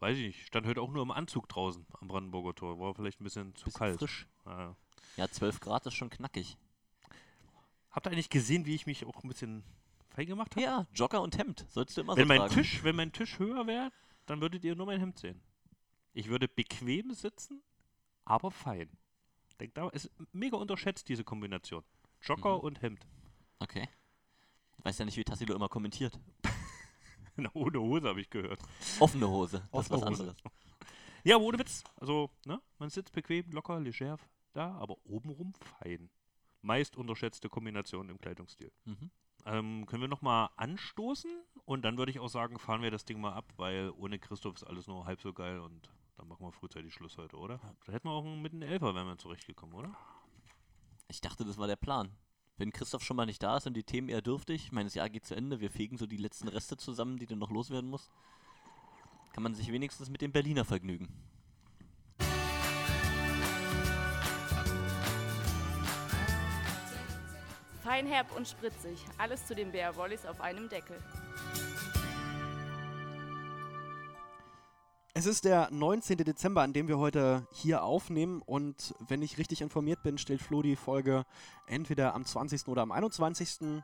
[0.00, 0.46] weiß ich nicht.
[0.46, 2.78] Stand heute auch nur im Anzug draußen am Brandenburger Tor.
[2.78, 3.98] War vielleicht ein bisschen zu Bisschen kalt.
[3.98, 4.26] frisch.
[4.46, 4.76] Ja.
[5.16, 6.56] Ja, 12 Grad ist schon knackig.
[7.90, 9.64] Habt ihr eigentlich gesehen, wie ich mich auch ein bisschen
[10.10, 10.62] fein gemacht habe?
[10.64, 11.66] Ja, Jogger und Hemd.
[11.70, 12.54] Sollst du immer Wenn so mein, tragen.
[12.54, 13.90] Tisch, wenn mein Tisch höher wäre,
[14.26, 15.40] dann würdet ihr nur mein Hemd sehen.
[16.12, 17.62] Ich würde bequem sitzen,
[18.24, 18.88] aber fein.
[19.58, 21.84] Denkt da, ist mega unterschätzt, diese Kombination.
[22.22, 22.60] Jogger Mhm.
[22.60, 23.06] und Hemd.
[23.58, 23.88] Okay.
[24.78, 26.18] Ich weiß ja nicht, wie Tassilo immer kommentiert.
[27.36, 28.60] Na, ohne Hose habe ich gehört.
[28.98, 29.66] Offene Hose.
[29.72, 30.36] Das ist was anderes.
[31.22, 31.84] Ja, aber ohne Witz.
[31.96, 32.62] Also, ne?
[32.78, 34.16] Man sitzt bequem, locker, leger
[34.54, 36.08] da, aber obenrum fein.
[36.62, 38.72] Meist unterschätzte Kombination im Kleidungsstil.
[38.86, 39.10] Mhm.
[39.44, 41.30] Ähm, können wir nochmal anstoßen?
[41.66, 44.54] Und dann würde ich auch sagen, fahren wir das Ding mal ab, weil ohne Christoph
[44.56, 47.60] ist alles nur halb so geil und dann machen wir frühzeitig Schluss heute, oder?
[47.84, 49.94] Da hätten wir auch einen- mit einem Elfer wären wir zurechtgekommen, oder?
[51.08, 52.10] Ich dachte, das war der Plan.
[52.60, 54.92] Wenn Christoph schon mal nicht da ist und die Themen eher dürftig, ich meine, das
[54.92, 57.88] Jahr geht zu Ende, wir fegen so die letzten Reste zusammen, die dann noch loswerden
[57.88, 58.10] muss,
[59.32, 61.08] kann man sich wenigstens mit dem Berliner vergnügen.
[67.82, 69.06] Feinherb und spritzig.
[69.16, 70.98] Alles zu den Bär auf einem Deckel.
[75.20, 76.16] Es ist der 19.
[76.16, 80.62] Dezember, an dem wir heute hier aufnehmen und wenn ich richtig informiert bin, stellt Flo
[80.62, 81.26] die Folge
[81.66, 82.68] entweder am 20.
[82.68, 83.82] oder am 21.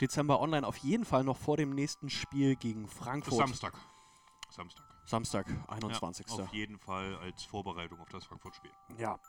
[0.00, 3.36] Dezember online, auf jeden Fall noch vor dem nächsten Spiel gegen Frankfurt.
[3.36, 3.74] Samstag.
[4.48, 4.86] Samstag.
[5.04, 6.26] Samstag, Ja, 21.
[6.30, 8.70] auf jeden Fall als Vorbereitung auf das Frankfurt-Spiel.
[8.96, 9.20] Ja.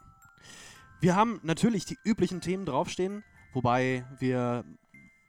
[1.01, 4.63] Wir haben natürlich die üblichen Themen draufstehen, wobei wir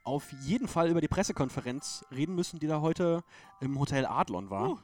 [0.05, 3.25] auf jeden Fall über die Pressekonferenz reden müssen, die da heute
[3.61, 4.71] im Hotel Adlon war.
[4.71, 4.83] Uh, ja.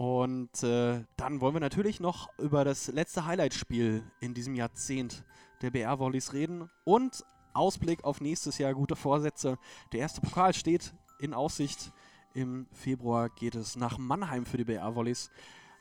[0.00, 5.24] Und äh, dann wollen wir natürlich noch über das letzte Highlight-Spiel in diesem Jahrzehnt
[5.60, 9.58] der BR-Volleys reden und Ausblick auf nächstes Jahr, gute Vorsätze.
[9.92, 11.92] Der erste Pokal steht in Aussicht.
[12.32, 15.30] Im Februar geht es nach Mannheim für die BR-Volleys.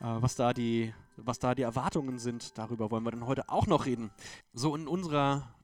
[0.02, 4.11] Äh, was, was da die Erwartungen sind, darüber wollen wir dann heute auch noch reden.
[4.52, 5.55] So, in unserer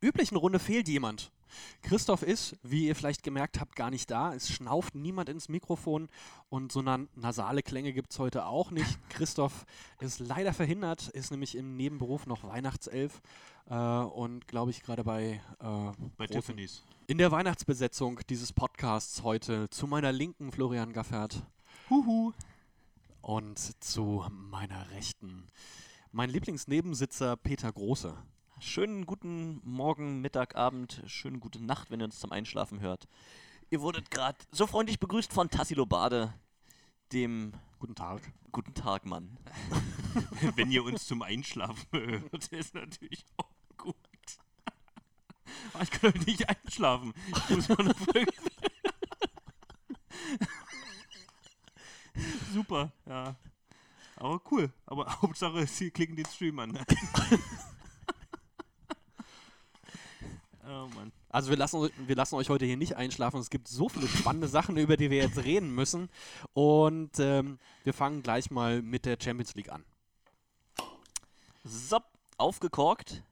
[0.00, 1.33] üblichen Runde fehlt jemand.
[1.82, 4.34] Christoph ist, wie ihr vielleicht gemerkt habt, gar nicht da.
[4.34, 6.08] Es schnauft niemand ins Mikrofon
[6.48, 8.98] und so na nasale Klänge gibt es heute auch nicht.
[9.08, 9.66] Christoph
[10.00, 13.20] ist leider verhindert, ist nämlich im Nebenberuf noch Weihnachtself
[13.68, 16.82] äh, und glaube ich gerade bei, äh, Bei Tiffany's.
[17.06, 21.42] in der Weihnachtsbesetzung dieses Podcasts heute zu meiner linken Florian Gaffert
[21.90, 22.32] Huhu.
[23.22, 25.48] und zu meiner rechten
[26.14, 28.16] mein Lieblingsnebensitzer Peter Große.
[28.66, 33.06] Schönen guten Morgen, Mittag, Abend, schönen gute Nacht, wenn ihr uns zum Einschlafen hört.
[33.68, 36.32] Ihr wurdet gerade so freundlich begrüßt von Tassilo Bade,
[37.12, 38.22] dem Guten Tag.
[38.52, 39.36] guten Tag, Mann.
[40.56, 43.94] Wenn ihr uns zum Einschlafen hört, ist natürlich auch gut.
[45.74, 47.12] Aber ich kann heute nicht einschlafen.
[47.28, 47.94] Ich muss mal noch
[52.52, 53.36] Super, ja.
[54.16, 54.72] Aber cool.
[54.86, 56.78] Aber Hauptsache, sie klicken den Stream an.
[60.66, 61.12] oh Mann.
[61.28, 63.40] Also wir lassen, wir lassen euch heute hier nicht einschlafen.
[63.40, 66.08] Es gibt so viele spannende Sachen, über die wir jetzt reden müssen.
[66.52, 69.84] Und ähm, wir fangen gleich mal mit der Champions League an.
[71.64, 71.98] So,
[72.36, 73.22] aufgekorkt.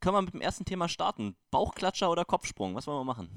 [0.00, 1.34] Können wir mit dem ersten Thema starten?
[1.50, 2.74] Bauchklatscher oder Kopfsprung?
[2.74, 3.28] Was wollen wir machen?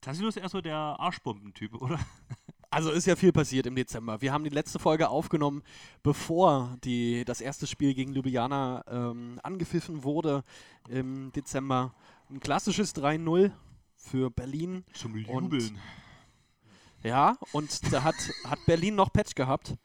[0.00, 1.98] Tassilo ist eher so der Arschbombentyp, oder?
[2.68, 4.20] Also ist ja viel passiert im Dezember.
[4.20, 5.62] Wir haben die letzte Folge aufgenommen,
[6.02, 10.42] bevor die, das erste Spiel gegen Ljubljana ähm, angepfiffen wurde
[10.88, 11.94] im Dezember.
[12.30, 13.52] Ein klassisches 3-0
[13.94, 14.84] für Berlin.
[14.92, 15.78] Zum Und- Jubeln.
[17.02, 19.76] Ja, und da hat, hat Berlin noch Patch gehabt.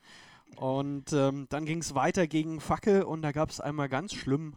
[0.56, 4.56] Und ähm, dann ging es weiter gegen Fackel und da gab es einmal ganz schlimm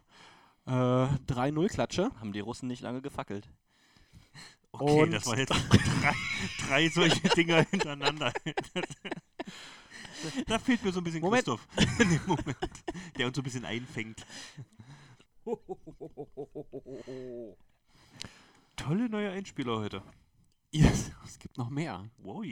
[0.67, 2.11] äh, 3-0-Klatsche.
[2.19, 3.49] Haben die Russen nicht lange gefackelt?
[4.73, 6.15] Okay, Und- das waren jetzt drei,
[6.67, 8.33] drei solche Dinger hintereinander.
[10.47, 11.45] da fehlt mir so ein bisschen Moment.
[11.45, 11.69] Christoph
[12.01, 12.85] in dem Moment,
[13.19, 14.25] der uns so ein bisschen einfängt.
[18.77, 20.03] Tolle neue Einspieler heute.
[20.73, 22.05] Yes, es gibt noch mehr.
[22.19, 22.45] Wow.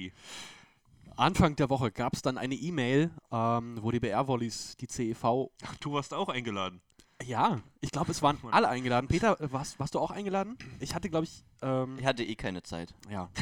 [1.17, 5.77] Anfang der Woche gab es dann eine E-Mail, ähm, wo die BR-Volleys, die CEV, Ach,
[5.81, 6.81] du warst auch eingeladen.
[7.25, 9.09] ja, ich glaube, es waren alle eingeladen.
[9.09, 10.57] Peter, äh, warst, warst du auch eingeladen?
[10.81, 12.95] Ich hatte, glaube ich, ähm, Ich hatte eh keine Zeit.
[13.11, 13.29] ja.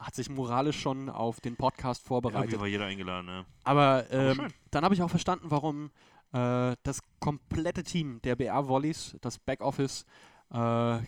[0.00, 2.46] Hat sich moralisch schon auf den Podcast vorbereitet.
[2.46, 3.46] Irgendwie war jeder eingeladen, ne?
[3.62, 4.52] Aber ähm, schön.
[4.72, 5.92] dann habe ich auch verstanden, warum
[6.32, 10.04] äh, das komplette Team der BR Volleys, das Backoffice,
[10.52, 11.00] äh,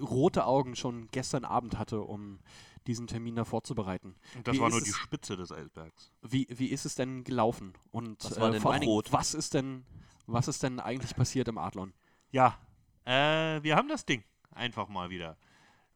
[0.00, 2.40] rote Augen schon gestern Abend hatte, um
[2.86, 4.16] diesen Termin da vorzubereiten.
[4.34, 6.12] Und das Wie war nur die Spitze des Eisbergs.
[6.22, 7.74] Wie, wie ist es denn gelaufen?
[7.92, 9.84] Und Was war äh, denn vor noch allen Dingen, was ist denn,
[10.26, 11.92] was ist denn eigentlich passiert im Adlon?
[12.30, 12.58] Ja,
[13.04, 14.24] äh, wir haben das Ding.
[14.52, 15.36] Einfach mal wieder.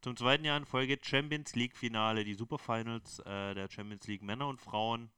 [0.01, 4.47] zum zweiten Jahr in Folge Champions League Finale, die Superfinals äh, der Champions League Männer
[4.47, 5.11] und Frauen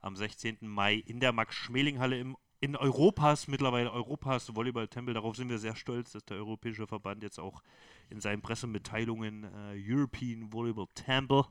[0.00, 0.58] am 16.
[0.62, 5.14] Mai in der Max-Schmeling-Halle im in Europas, mittlerweile Europas Volleyball-Tempel.
[5.14, 7.62] Darauf sind wir sehr stolz, dass der Europäische Verband jetzt auch
[8.10, 11.46] in seinen Pressemitteilungen äh, European Volleyball Temple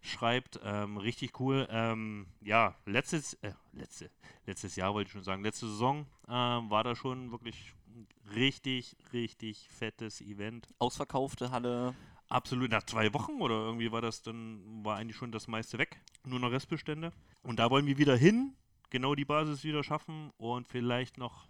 [0.00, 0.60] schreibt.
[0.62, 1.66] Ähm, richtig cool.
[1.70, 4.10] Ähm, ja, letztes, äh, letzte,
[4.46, 8.96] letztes Jahr wollte ich schon sagen, letzte Saison ähm, war da schon wirklich ein richtig,
[9.12, 10.68] richtig fettes Event.
[10.78, 11.94] Ausverkaufte Halle.
[12.28, 15.98] Absolut, nach zwei Wochen oder irgendwie war das dann, war eigentlich schon das meiste weg.
[16.26, 17.12] Nur noch Restbestände.
[17.42, 18.54] Und da wollen wir wieder hin,
[18.90, 21.46] genau die Basis wieder schaffen und vielleicht noch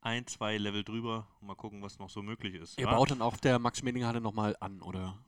[0.00, 1.26] ein, zwei Level drüber.
[1.40, 2.78] Mal gucken, was noch so möglich ist.
[2.78, 2.94] Ihr ja?
[2.94, 5.18] baut dann auf der Max-Schmeling-Halle nochmal an, oder?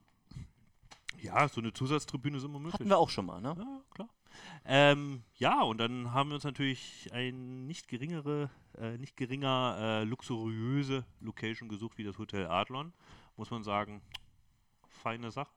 [1.23, 2.75] ja, so eine Zusatztribüne ist immer möglich.
[2.75, 3.55] Hatten wir auch schon mal, ne?
[3.59, 4.09] Ja, klar.
[4.65, 10.05] Ähm, ja, und dann haben wir uns natürlich ein nicht geringere, äh, nicht geringer äh,
[10.05, 12.93] luxuriöse Location gesucht wie das Hotel Adlon.
[13.37, 14.03] Muss man sagen,
[14.87, 15.51] feine Sache.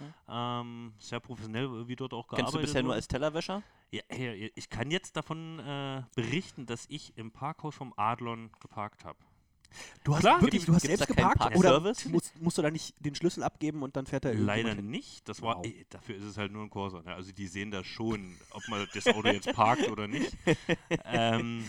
[0.00, 0.14] Mhm.
[0.28, 2.96] Ähm, sehr professionell, wie dort auch gearbeitet Kennst du bisher nur wurde.
[2.96, 3.62] als Tellerwäscher?
[3.92, 9.04] Ja, ja, ich kann jetzt davon äh, berichten, dass ich im Parkhaus vom Adlon geparkt
[9.04, 9.18] habe.
[10.04, 13.14] Du hast Klar, wirklich, du hast selbst geparkt oder musst, musst du da nicht den
[13.14, 14.90] Schlüssel abgeben und dann fährt er Leider irgendjemand hin?
[14.90, 15.28] nicht.
[15.28, 15.64] Das war, Wow.
[15.64, 17.02] ey, dafür ist es halt nur ein Corsa.
[17.02, 17.14] Ne?
[17.14, 20.36] Also die sehen das schon, ob man das Auto jetzt parkt oder nicht.
[21.04, 21.64] ähm,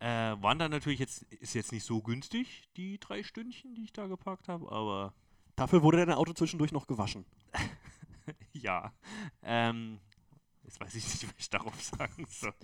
[0.00, 3.92] äh, waren dann natürlich jetzt, ist jetzt nicht so günstig, die drei Stündchen, die ich
[3.92, 5.12] da geparkt habe, aber
[5.56, 7.26] Dafür wurde dein Auto zwischendurch noch gewaschen.
[8.52, 8.92] ja.
[9.42, 9.98] Ähm,
[10.64, 12.54] jetzt weiß ich nicht, was ich darauf sagen soll.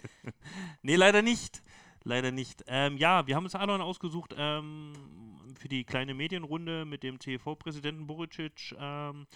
[0.83, 1.63] nee, leider nicht.
[2.05, 2.65] Leider nicht.
[2.69, 4.93] Ähm, ja, wir haben uns Adon ausgesucht ähm,
[5.59, 9.27] für die kleine Medienrunde mit dem TV-Präsidenten Boricic, ähm,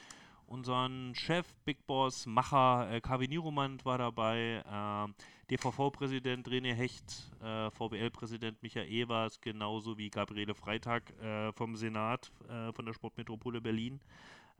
[0.46, 5.14] unseren Chef, Big Boss, Macher, äh, Kavi Niromand war dabei, ähm,
[5.50, 12.72] DVV-Präsident René Hecht, äh, VBL-Präsident Michael Evers, genauso wie Gabriele Freitag äh, vom Senat äh,
[12.72, 14.00] von der Sportmetropole Berlin.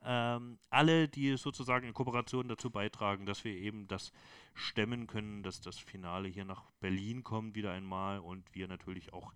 [0.04, 4.12] Ähm, alle, die sozusagen in Kooperation dazu beitragen, dass wir eben das
[4.54, 9.32] stemmen können, dass das Finale hier nach Berlin kommt wieder einmal und wir natürlich auch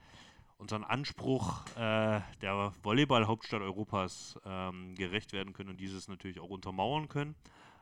[0.58, 7.08] unseren Anspruch äh, der Volleyball-Hauptstadt Europas ähm, gerecht werden können und dieses natürlich auch untermauern
[7.08, 7.34] können.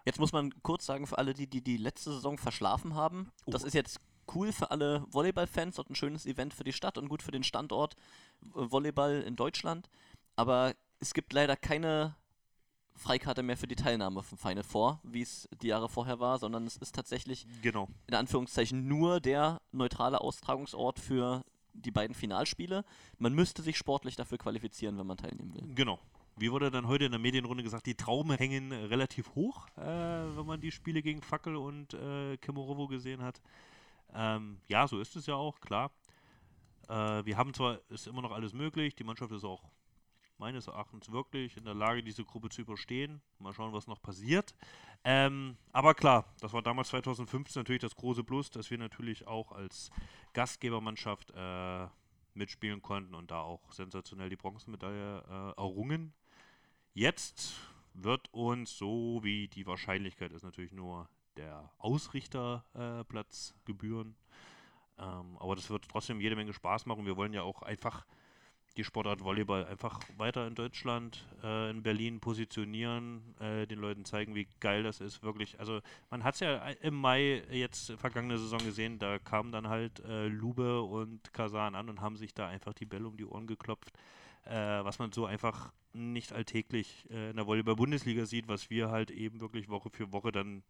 [0.04, 3.52] Jetzt muss man kurz sagen, für alle, die die, die letzte Saison verschlafen haben, Oh.
[3.52, 4.00] das ist jetzt
[4.34, 7.44] cool für alle Volleyball-Fans und ein schönes Event für die Stadt und gut für den
[7.44, 9.88] Standort äh, Volleyball in Deutschland.
[10.36, 12.16] Aber es gibt leider keine
[12.96, 16.66] Freikarte mehr für die Teilnahme vom Final Four, wie es die Jahre vorher war, sondern
[16.66, 17.88] es ist tatsächlich Genau.
[18.06, 22.84] in Anführungszeichen nur der neutrale Austragungsort für die beiden Finalspiele.
[23.18, 25.74] Man müsste sich sportlich dafür qualifizieren, wenn man teilnehmen will.
[25.74, 25.98] Genau.
[26.36, 29.82] Wie wurde dann heute in der Medienrunde gesagt, die Traumen hängen äh, relativ hoch, äh,
[30.36, 33.40] wenn man die Spiele gegen Fackel und äh, Kemorovo gesehen hat.
[34.12, 35.90] Ähm, ja, so ist es ja auch, klar.
[36.88, 39.62] Äh, wir haben zwar, ist immer noch alles möglich, die Mannschaft ist auch
[40.38, 43.20] meines Erachtens wirklich in der Lage, diese Gruppe zu überstehen.
[43.38, 44.54] Mal schauen, was noch passiert.
[45.04, 49.52] Ähm, aber klar, das war damals 2015 natürlich das große Plus, dass wir natürlich auch
[49.52, 49.90] als
[50.32, 51.86] Gastgebermannschaft äh,
[52.34, 56.12] mitspielen konnten und da auch sensationell die Bronzemedaille äh, errungen.
[56.94, 57.54] Jetzt
[57.92, 64.16] wird uns, so wie die Wahrscheinlichkeit ist, natürlich nur der Ausrichterplatz äh, gebühren.
[64.98, 67.06] Ähm, aber das wird trotzdem jede Menge Spaß machen.
[67.06, 68.06] Wir wollen ja auch einfach
[68.76, 74.34] die Sportart Volleyball einfach weiter in Deutschland, äh, in Berlin positionieren, äh, den Leuten zeigen,
[74.34, 75.22] wie geil das ist.
[75.22, 75.80] Wirklich, also
[76.10, 80.26] man hat es ja im Mai jetzt vergangene Saison gesehen, da kamen dann halt äh,
[80.26, 83.92] Lube und Kasan an und haben sich da einfach die Bälle um die Ohren geklopft,
[84.44, 89.10] äh, was man so einfach nicht alltäglich äh, in der Volleyball-Bundesliga sieht, was wir halt
[89.10, 90.64] eben wirklich Woche für Woche dann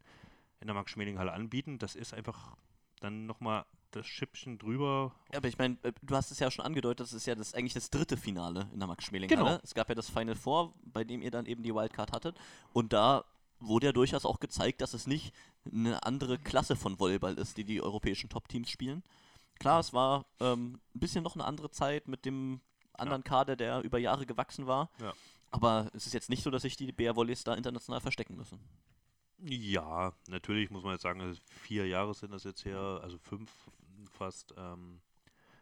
[0.59, 1.79] in der Max-Schmeling-Halle anbieten.
[1.79, 2.55] Das ist einfach
[2.99, 5.13] dann nochmal das Schippchen drüber.
[5.31, 7.53] Ja, aber ich meine, äh, du hast es ja schon angedeutet, das ist ja das,
[7.53, 9.59] eigentlich das dritte Finale in der max schmeling Genau.
[9.63, 12.37] Es gab ja das Final Four, bei dem ihr dann eben die Wildcard hattet.
[12.73, 13.23] Und da
[13.59, 15.33] wurde ja durchaus auch gezeigt, dass es nicht
[15.71, 19.03] eine andere Klasse von Volleyball ist, die die europäischen Top-Teams spielen.
[19.59, 22.59] Klar, es war ähm, ein bisschen noch eine andere Zeit mit dem
[22.93, 24.89] anderen Kader, der über Jahre gewachsen war.
[24.99, 25.13] Ja.
[25.51, 28.59] Aber es ist jetzt nicht so, dass sich die BR Volleys da international verstecken müssen.
[29.39, 33.51] Ja, natürlich muss man jetzt sagen, also vier Jahre sind das jetzt her, also fünf
[34.11, 34.53] fast.
[34.57, 35.01] Ähm,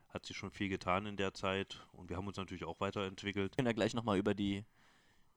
[0.09, 3.53] hat sich schon viel getan in der Zeit und wir haben uns natürlich auch weiterentwickelt.
[3.53, 4.63] Wir können ja gleich nochmal über die,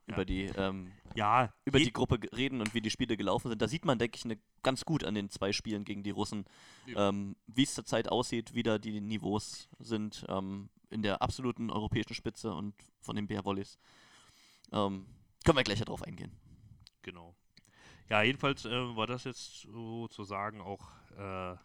[0.06, 0.14] Ja.
[0.14, 3.62] über die ähm, Ja, über die Gruppe reden und wie die Spiele gelaufen sind.
[3.62, 6.44] Da sieht man, denke ich, ne, ganz gut an den zwei Spielen gegen die Russen,
[6.84, 7.08] Ja.
[7.08, 12.12] ähm, wie es zurzeit aussieht, wie da die Niveaus sind ähm, in der absoluten europäischen
[12.12, 13.78] Spitze und von den Bär Volleys.
[14.72, 15.06] Ähm,
[15.44, 16.32] können wir gleich darauf eingehen.
[17.00, 17.34] Genau.
[18.08, 21.56] Ja, jedenfalls äh, war das jetzt sozusagen auch äh,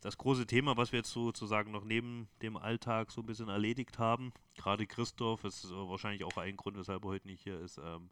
[0.00, 3.98] das große Thema, was wir jetzt sozusagen noch neben dem Alltag so ein bisschen erledigt
[4.00, 8.10] haben, gerade Christoph, ist wahrscheinlich auch ein Grund, weshalb er heute nicht hier ist, ähm,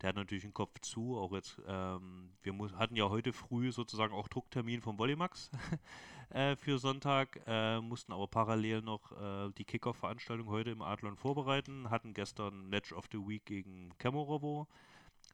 [0.00, 1.18] der hat natürlich einen Kopf zu.
[1.18, 5.50] Auch jetzt, ähm, wir hatten ja heute früh sozusagen auch Drucktermin vom Volleymax
[6.30, 11.88] äh, für Sonntag, äh, mussten aber parallel noch äh, die Kickoff-Veranstaltung heute im Adlon vorbereiten,
[11.88, 14.66] hatten gestern Match of the Week gegen Kemmerovo.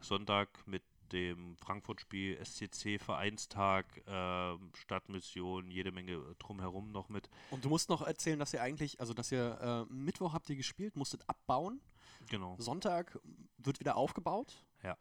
[0.00, 0.82] Sonntag mit
[1.12, 7.28] dem Frankfurt-Spiel SCC Vereinstag, äh, Stadtmission, jede Menge drumherum noch mit.
[7.50, 10.56] Und du musst noch erzählen, dass ihr eigentlich, also dass ihr äh, Mittwoch habt ihr
[10.56, 11.80] gespielt, musstet abbauen.
[12.28, 12.56] Genau.
[12.58, 13.18] Sonntag
[13.58, 14.64] wird wieder aufgebaut.
[14.82, 14.96] Ja.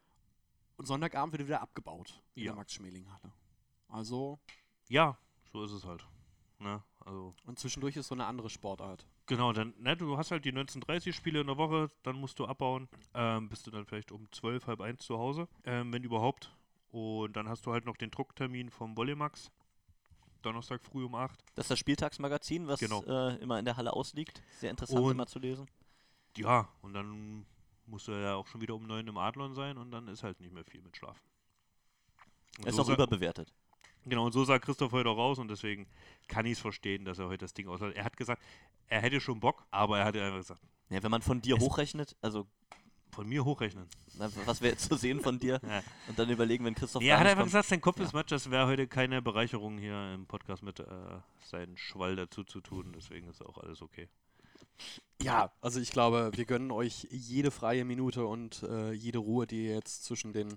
[0.77, 2.51] Und Sonntagabend wird wieder abgebaut in Ja.
[2.51, 3.31] der Max-Schmeling-Halle.
[3.87, 4.39] Also,
[4.87, 5.17] Ja,
[5.51, 6.05] so ist es halt.
[6.59, 6.83] Ne?
[6.99, 9.05] Also und zwischendurch ist so eine andere Sportart.
[9.27, 12.45] Genau, dann, ne, du hast halt die 1930 Spiele in der Woche, dann musst du
[12.45, 16.51] abbauen, ähm, bist du dann vielleicht um 12, halb eins zu Hause, ähm, wenn überhaupt.
[16.91, 19.51] Und dann hast du halt noch den Drucktermin vom Volleymax,
[20.43, 21.39] Donnerstag früh um 8.
[21.55, 23.03] Das ist das Spieltagsmagazin, was Genau.
[23.03, 24.43] äh, immer in der Halle ausliegt.
[24.59, 25.67] Sehr interessant Und- immer zu lesen.
[26.37, 27.45] Ja, und dann
[27.87, 30.39] musst du ja auch schon wieder um 9 im Adlon sein und dann ist halt
[30.39, 31.21] nicht mehr viel mit Schlafen.
[32.59, 33.51] Und Ist so auch überbewertet.
[34.05, 35.87] Genau, und so sah Christoph heute auch raus und deswegen
[36.27, 37.95] kann ich es verstehen, dass er heute das Ding auslässt.
[37.97, 38.41] Er hat gesagt,
[38.87, 42.15] er hätte schon Bock, aber er hat einfach gesagt, Ja, wenn man von dir hochrechnet,
[42.21, 42.45] also
[43.11, 43.87] von mir hochrechnen.
[44.17, 45.81] na, was wir jetzt zu sehen von dir Ja.
[46.09, 47.47] und dann überlegen, wenn Christoph Nee, er hat einfach kommt.
[47.47, 48.05] gesagt, sein Kopf Ja.
[48.05, 50.85] ist Matsch, das wäre heute keine Bereicherung hier im Podcast mit äh,
[51.45, 54.09] seinen Schwall dazu zu tun, deswegen ist auch alles okay.
[55.21, 59.67] Ja, also ich glaube, wir gönnen euch jede freie Minute und äh, jede Ruhe, die
[59.67, 60.49] ihr jetzt zwischen den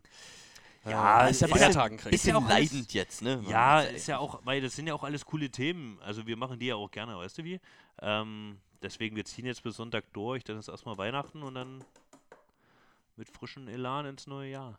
[0.85, 2.15] äh, Ja, ist ja- Feiertagen kriegt.
[2.15, 3.43] ist ja Bisschen auch alles- leidend jetzt, ne?
[3.49, 5.99] Ja, ist ja auch, weil das sind ja auch alles coole Themen.
[6.03, 7.61] Also wir machen die ja auch gerne, weißt du wie?
[8.01, 11.85] Ähm, deswegen, wir ziehen jetzt bis Sonntag durch, dann ist erstmal Weihnachten und dann
[13.17, 14.79] mit frischem Elan ins neue Jahr.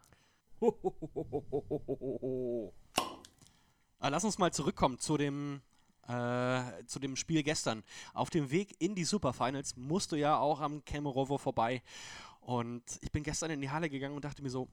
[4.00, 5.62] Ah, lass uns mal zurückkommen zu dem,
[6.08, 7.84] äh, zu dem Spiel gestern.
[8.14, 11.82] Auf dem Weg in die Superfinals musst du ja auch am Kemerovo vorbei.
[12.42, 14.70] Und ich bin gestern in die Halle gegangen und dachte mir so,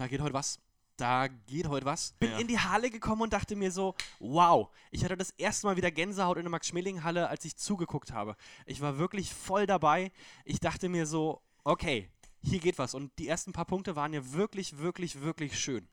[0.00, 0.58] da geht heute was.
[0.96, 2.12] Da geht heute was.
[2.18, 2.38] Bin Ja.
[2.38, 5.90] in die Halle gekommen und dachte mir so, wow, ich hatte das erste Mal wieder
[5.90, 8.34] Gänsehaut in der Max-Schmeling-Halle, als ich zugeguckt habe.
[8.64, 10.10] Ich war wirklich voll dabei.
[10.46, 12.08] Ich dachte mir so, okay,
[12.42, 12.94] hier geht was.
[12.94, 15.86] Und die ersten paar Punkte waren ja wirklich, wirklich, wirklich schön.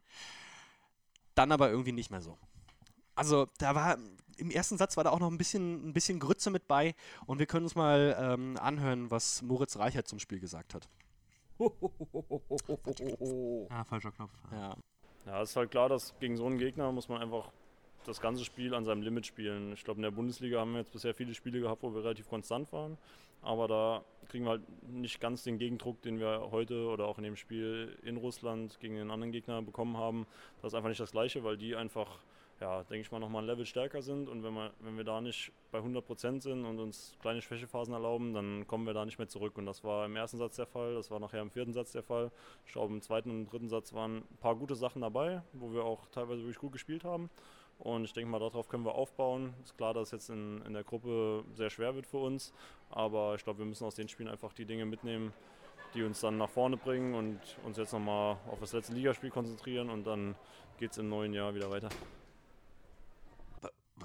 [1.35, 2.37] Dann aber irgendwie nicht mehr so.
[3.13, 3.97] Also da war
[4.37, 6.95] im ersten Satz war da auch noch ein bisschen, ein bisschen Grütze mit bei
[7.25, 10.87] und wir können uns mal ähm, anhören, was Moritz Reichert zum Spiel gesagt hat.
[13.69, 14.31] Ah, falscher Knopf.
[14.51, 14.75] Ja.
[15.25, 17.51] Ja, ist halt klar, dass gegen so einen Gegner muss man einfach
[18.05, 19.73] das ganze Spiel an seinem Limit spielen.
[19.73, 22.29] Ich glaube, in der Bundesliga haben wir jetzt bisher viele Spiele gehabt, wo wir relativ
[22.29, 22.97] konstant waren.
[23.41, 27.25] Aber da kriegen wir halt nicht ganz den Gegendruck, den wir heute oder auch in
[27.25, 30.25] dem Spiel in Russland gegen den anderen Gegner bekommen haben.
[30.61, 32.19] Das ist einfach nicht das Gleiche, weil die einfach,
[32.59, 34.29] ja, denke ich mal, nochmal ein Level stärker sind.
[34.29, 38.33] Und wenn wir, wenn wir da nicht bei 100% sind und uns kleine Schwächephasen erlauben,
[38.33, 39.57] dann kommen wir da nicht mehr zurück.
[39.57, 42.03] Und das war im ersten Satz der Fall, das war nachher im vierten Satz der
[42.03, 42.31] Fall.
[42.65, 45.83] Ich glaube, im zweiten und dritten Satz waren ein paar gute Sachen dabei, wo wir
[45.83, 47.29] auch teilweise wirklich gut gespielt haben.
[47.79, 49.53] Und ich denke mal, darauf können wir aufbauen.
[49.63, 52.53] Ist klar, dass es jetzt in, in der Gruppe sehr schwer wird für uns.
[52.89, 55.31] Aber ich glaube, wir müssen aus den Spielen einfach die Dinge mitnehmen,
[55.93, 59.91] die uns dann nach vorne bringen und uns jetzt nochmal auf das letzte Ligaspiel konzentrieren.
[59.91, 60.35] Und dann
[60.79, 61.89] geht es im neuen Jahr wieder weiter.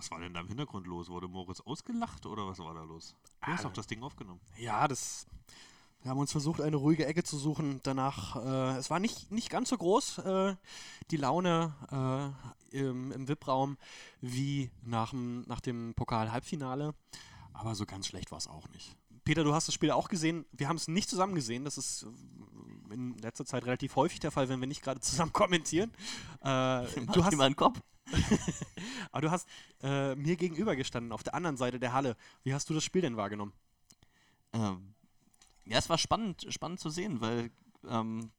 [0.03, 1.09] Was war denn da im Hintergrund los?
[1.09, 3.15] Wurde Moritz ausgelacht oder was war da los?
[3.41, 4.41] Du hast Ah, doch das Ding aufgenommen.
[4.59, 5.29] Ja, das.
[6.01, 7.79] Wir haben uns versucht, eine ruhige Ecke zu suchen.
[7.85, 10.57] Danach, äh, es war nicht, nicht ganz so groß, äh,
[11.13, 12.35] die Laune
[12.73, 13.79] äh, im, im VIP-Raum,
[14.21, 16.97] wie nach dem, nach dem Pokal-Halbfinale.
[17.53, 18.97] Aber so ganz schlecht war es auch nicht.
[19.25, 20.45] Peter, du hast das Spiel auch gesehen.
[20.53, 21.65] Wir haben es nicht zusammen gesehen.
[21.65, 22.05] Das ist
[22.91, 25.91] äh, in letzter Zeit relativ häufig der Fall, wenn wir nicht gerade zusammen kommentieren.
[26.41, 27.81] Äh, du hast mal einen Kopf.
[29.13, 29.49] Aber du hast
[29.83, 32.17] äh, mir gegenüber gestanden, auf der anderen Seite der Halle.
[32.43, 33.53] Wie hast du das Spiel denn wahrgenommen?
[34.53, 34.95] Ähm,
[35.65, 37.51] ja, es war spannend, spannend zu sehen, weil
[37.89, 38.33] ähm,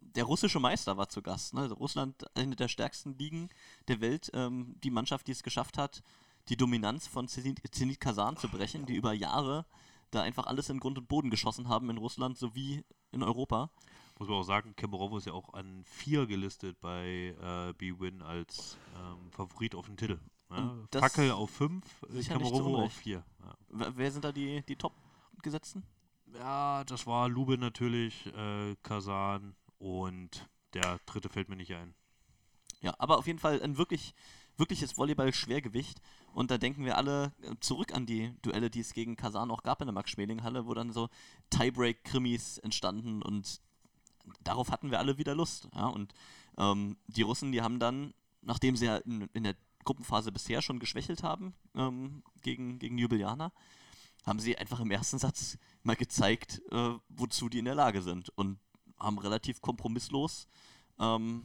[0.00, 1.54] der russische Meister war zu Gast.
[1.54, 1.70] Ne?
[1.70, 3.50] Russland, eine der stärksten Ligen
[3.88, 6.02] der Welt, ähm, die Mannschaft, die es geschafft hat,
[6.48, 9.64] die Dominanz von Zenit, Zenit Kasan zu brechen, die über Jahre
[10.14, 13.70] da einfach alles in Grund und Boden geschossen haben in Russland sowie in Europa.
[14.18, 18.78] Muss man auch sagen, Kemerovo ist ja auch an 4 gelistet bei äh, B-Win als
[18.96, 20.20] ähm, Favorit auf den Titel.
[20.50, 20.76] Ja?
[20.90, 22.92] Das Fackel auf 5, sicher nicht zu Kemerovo auf.
[22.92, 23.24] 4.
[23.40, 23.92] Ja.
[23.96, 25.82] Wer, sind da die, die Top-Gesetzten?
[26.34, 31.94] ja, das war Lube natürlich, äh, Kasan und der dritte fällt mir nicht ein.
[32.80, 34.14] Ja, aber auf jeden Fall ein wirklich,
[34.56, 36.00] wirkliches Volleyball-Schwergewicht.
[36.32, 39.62] Und da denken wir alle äh, zurück an die Duelle, die es gegen Kasan auch
[39.62, 41.08] gab in der Max-Schmeling-Halle, wo dann so
[41.50, 43.60] Tiebreak-Krimis entstanden und
[44.44, 45.68] darauf hatten wir alle wieder Lust.
[45.74, 45.86] Ja?
[45.86, 46.14] Und
[46.58, 50.78] ähm, die Russen, die haben dann, nachdem sie ja in, in der Gruppenphase bisher schon
[50.78, 53.52] geschwächelt haben ähm, gegen, gegen Ljubljana,
[54.24, 58.28] haben sie einfach im ersten Satz mal gezeigt, äh, wozu die in der Lage sind
[58.30, 58.58] und
[58.98, 60.46] haben relativ kompromisslos
[61.00, 61.42] ähm,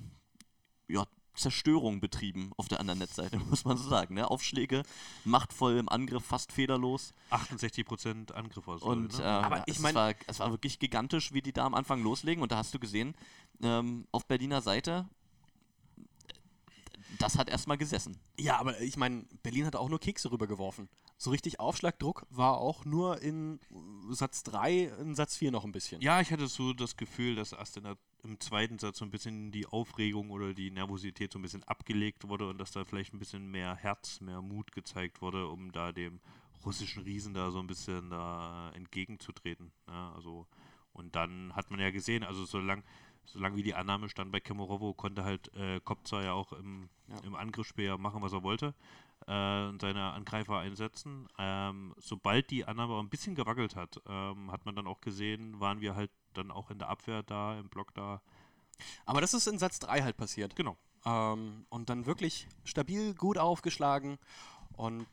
[0.87, 1.05] ja,
[1.37, 4.15] Zerstörung betrieben auf der anderen Netzseite, muss man so sagen.
[4.15, 4.29] Ne?
[4.29, 4.83] Aufschläge,
[5.23, 7.13] machtvoll im Angriff, fast federlos.
[7.31, 8.81] 68% Angriff aus.
[8.81, 9.23] Und ne?
[9.23, 12.01] äh, Aber ich es, mein- war, es war wirklich gigantisch, wie die da am Anfang
[12.03, 12.41] loslegen.
[12.43, 13.15] Und da hast du gesehen,
[13.61, 15.07] ähm, auf Berliner Seite,
[17.19, 18.17] das hat erstmal gesessen.
[18.39, 20.89] Ja, aber ich meine, Berlin hat auch nur Kekse rübergeworfen.
[21.19, 23.59] So richtig Aufschlagdruck war auch nur in
[24.09, 25.99] Satz 3, in Satz 4 noch ein bisschen.
[25.99, 29.65] Ja, ich hatte so das Gefühl, dass der, im zweiten Satz so ein bisschen die
[29.65, 33.49] Aufregung oder die Nervosität so ein bisschen abgelegt wurde und dass da vielleicht ein bisschen
[33.49, 36.19] mehr Herz, mehr Mut gezeigt wurde, um da dem
[36.63, 39.71] russischen Riesen da so ein bisschen da entgegenzutreten.
[39.87, 40.45] Ja, also
[40.93, 42.83] und dann hat man ja gesehen, also solange
[43.27, 47.19] solange wie die Annahme stand bei Kemorovo, konnte halt äh, Kopza ja auch im, Ja.
[47.23, 48.73] im Angriffsspiel ja machen, was er wollte
[49.27, 51.27] äh, und seine Angreifer einsetzen.
[51.37, 55.59] Ähm, sobald die Annahme aber ein bisschen gewackelt hat, ähm, hat man dann auch gesehen,
[55.59, 58.21] waren wir halt dann auch in der Abwehr da, im Block da.
[59.05, 60.55] Aber das ist in Satz 3 halt passiert.
[60.55, 60.77] Genau.
[61.05, 64.17] Ähm, und dann wirklich stabil, gut aufgeschlagen.
[64.77, 65.05] Und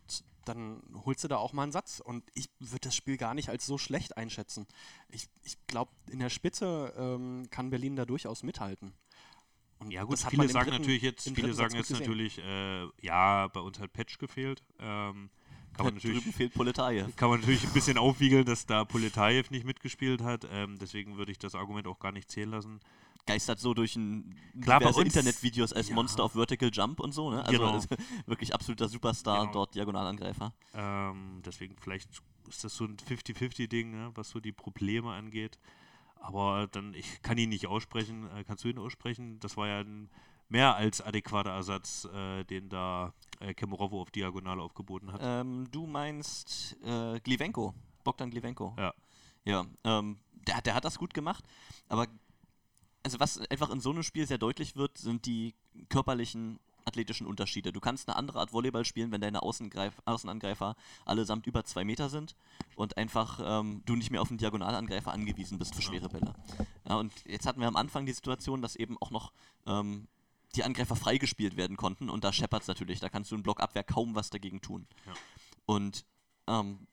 [0.45, 2.01] dann holst du da auch mal einen Satz.
[2.01, 4.67] Und ich würde das Spiel gar nicht als so schlecht einschätzen.
[5.09, 8.95] Ich, ich glaube, in der Spitze ähm, kann Berlin da durchaus mithalten.
[9.79, 12.87] Und Ja gut, das hat viele sagen dritten- natürlich jetzt, viele sagen jetzt natürlich, äh,
[13.01, 14.63] ja, bei uns hat Patch gefehlt.
[14.79, 15.31] Ähm,
[15.75, 17.09] kann man natürlich Drüben fehlt Poletaje.
[17.17, 20.47] kann man natürlich ein bisschen aufwiegeln, dass da Poletajew nicht mitgespielt hat.
[20.51, 22.81] Ähm, deswegen würde ich das Argument auch gar nicht zählen lassen.
[23.27, 25.95] Geistert so durch ein Klar, diverse Internetvideos als ja.
[25.95, 27.43] Monster auf Vertical Jump und so, ne?
[27.45, 27.73] Also Genau.
[27.73, 27.89] also
[28.27, 29.53] wirklich absoluter Superstar Genau.
[29.53, 30.53] dort, Diagonalangreifer.
[30.75, 32.11] Ähm, deswegen vielleicht
[32.49, 35.59] ist das so ein 50-50-Ding, ne, was so die Probleme angeht.
[36.21, 38.29] Aber dann, ich kann ihn nicht aussprechen.
[38.37, 39.41] Äh, kannst du ihn aussprechen?
[39.41, 40.11] Das war ja ein
[40.55, 45.21] mehr als adäquater Ersatz, äh, den da äh, Kemorovo auf Diagonale aufgeboten hat.
[45.23, 48.75] Ähm, du meinst äh, Glivenko, Bogdan Glivenko.
[48.79, 48.95] Ja.
[49.45, 51.45] Ja, ähm, der, hat- der hat das gut gemacht,
[51.89, 52.07] aber
[53.03, 55.55] also was einfach in so einem Spiel sehr deutlich wird, sind die
[55.89, 57.73] körperlichen athletischen Unterschiede.
[57.73, 62.09] Du kannst eine andere Art Volleyball spielen, wenn deine Außengreif Außenangreifer allesamt über zwei Meter
[62.11, 62.37] sind
[62.77, 66.33] und einfach ähm, du nicht mehr auf den Diagonalangreifer angewiesen bist für schwere Bälle.
[66.89, 69.33] Ja, und jetzt hatten wir am Anfang die Situation, dass eben auch noch
[69.67, 70.07] ähm,
[70.57, 73.01] die Angreifer freigespielt werden konnten und da scheppert es natürlich.
[73.01, 74.87] Da kannst du in Blockabwehr kaum was dagegen tun.
[75.07, 75.13] Ja.
[75.67, 76.05] Und
[76.47, 76.87] ähm,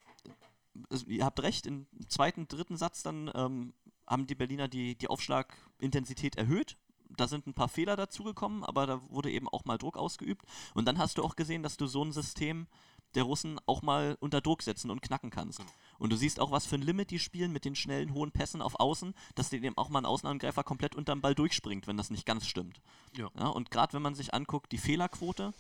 [0.90, 3.74] es- ihr habt recht, im zweiten, dritten Satz dann ähm,
[4.08, 6.78] haben die Berliner die, die Aufschlagintensität erhöht.
[7.18, 10.46] Da sind ein paar Fehler dazugekommen, aber da wurde eben auch mal Druck ausgeübt.
[10.74, 12.68] Und dann hast du auch gesehen, dass du so ein System
[13.16, 15.60] der Russen auch mal unter Druck setzen und knacken kannst.
[15.60, 15.72] Genau.
[16.00, 18.62] Und du siehst auch, was für ein Limit die spielen mit den schnellen, hohen Pässen
[18.62, 22.10] auf Außen, dass dir eben auch mal ein Außenangreifer komplett unterm Ball durchspringt, wenn das
[22.10, 22.82] nicht ganz stimmt.
[23.18, 23.30] Ja.
[23.38, 25.54] Ja, und gerade wenn man sich anguckt, die Fehlerquote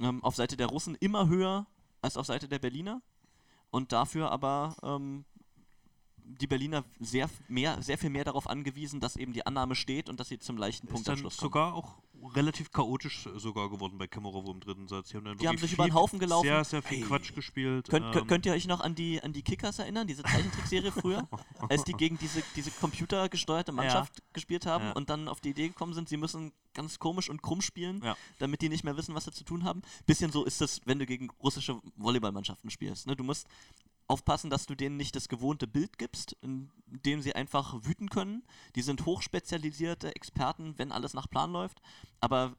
[0.00, 1.66] ähm, auf Seite der Russen immer höher
[2.02, 3.02] als auf Seite der Berliner.
[3.70, 5.24] Und dafür aber ähm,
[6.28, 10.18] die Berliner sehr, mehr, sehr viel mehr darauf angewiesen, dass eben die Annahme steht und
[10.20, 11.46] dass sie zum leichten Ist dann Punktabschluss kommen.
[11.46, 11.94] sogar auch
[12.34, 15.10] relativ chaotisch sogar geworden bei Kemmerovo im dritten Satz.
[15.10, 16.46] Die haben, Die haben sich über den Haufen gelaufen.
[16.46, 17.04] Sehr, sehr viel Hey.
[17.04, 17.88] Quatsch gespielt.
[17.88, 21.28] Könnt, ähm, könnt ihr euch noch an die, an die Kickers erinnern, diese Zeichentrickserie früher,
[21.68, 24.92] als die gegen diese, diese computergesteuerte Mannschaft gespielt haben Ja.
[24.92, 28.16] und dann auf die Idee gekommen sind, sie müssen ganz komisch und krumm spielen, Ja.
[28.38, 29.82] damit die nicht mehr wissen, was sie zu tun haben?
[30.06, 33.06] Bisschen so ist es, wenn du gegen russische Volleyballmannschaften spielst.
[33.06, 33.14] Ne?
[33.14, 33.46] Du musst
[34.08, 38.44] aufpassen, dass du denen nicht das gewohnte Bild gibst, in dem sie einfach wüten können.
[38.76, 41.80] Die sind hochspezialisierte Experten, wenn alles nach Plan läuft,
[42.20, 42.56] aber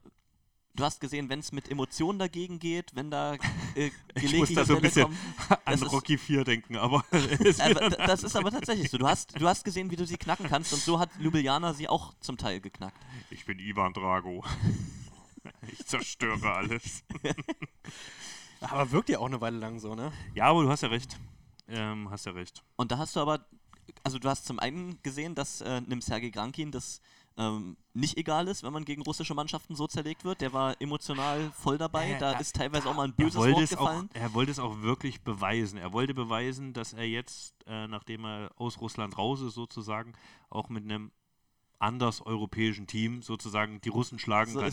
[0.74, 3.34] Du hast gesehen, wenn es mit Emotionen dagegen geht, wenn da
[3.74, 7.02] äh, Ich muss da so ein bisschen kommen, an das ist- Rocky 4 denken, aber
[7.10, 8.96] es aber d- das ist aber tatsächlich so.
[8.96, 11.88] Du hast, du hast gesehen, wie du sie knacken kannst und so hat Ljubljana sie
[11.88, 12.96] auch zum Teil geknackt.
[13.30, 14.44] Ich bin Ivan Drago.
[15.72, 17.02] Ich zerstöre alles.
[18.60, 20.12] Aber wirkt ja auch eine Weile lang so, ne?
[20.34, 21.18] Ja, aber du hast ja recht.
[21.68, 22.62] Ähm, hast ja recht.
[22.76, 23.44] Und da hast du aber,
[24.02, 27.00] also du hast zum einen gesehen, dass äh, einem Sergei Grankin das
[27.36, 30.40] ähm, nicht egal ist, wenn man gegen russische Mannschaften so zerlegt wird.
[30.40, 32.10] Der war emotional voll dabei.
[32.12, 34.10] Äh, da da- ist teilweise auch mal ein böses Wort es auch, gefallen.
[34.12, 35.78] er wollte es auch wirklich beweisen.
[35.78, 40.14] Er wollte beweisen, dass er jetzt, äh, nachdem er aus Russland raus ist, sozusagen,
[40.50, 41.12] auch mit einem
[41.78, 44.72] anders europäischen Team sozusagen die Russen schlagen So kann.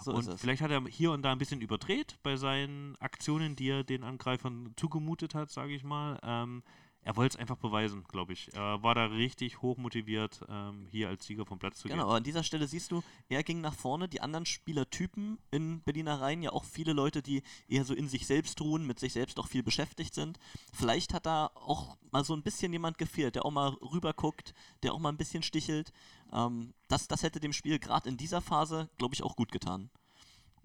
[0.00, 3.68] So und vielleicht hat er hier und da ein bisschen überdreht bei seinen Aktionen, die
[3.68, 6.18] er den Angreifern zugemutet hat, sage ich mal.
[6.22, 6.62] Ähm,
[7.04, 8.52] er wollte es einfach beweisen, glaube ich.
[8.54, 12.04] Er war da richtig hoch motiviert, ähm, hier als Sieger vom Platz zu Genau, gehen.
[12.08, 16.20] aber an dieser Stelle siehst du, er ging nach vorne, die anderen Spielertypen in Berliner
[16.20, 19.38] Reihen, ja auch viele Leute, die eher so in sich selbst ruhen, mit sich selbst
[19.38, 20.38] auch viel beschäftigt sind.
[20.72, 24.94] Vielleicht hat da auch mal so ein bisschen jemand gefehlt, der auch mal rüberguckt, der
[24.94, 25.92] auch mal ein bisschen stichelt.
[26.32, 29.90] Ähm, das, das hätte dem Spiel gerade in dieser Phase, glaube ich, auch gut getan.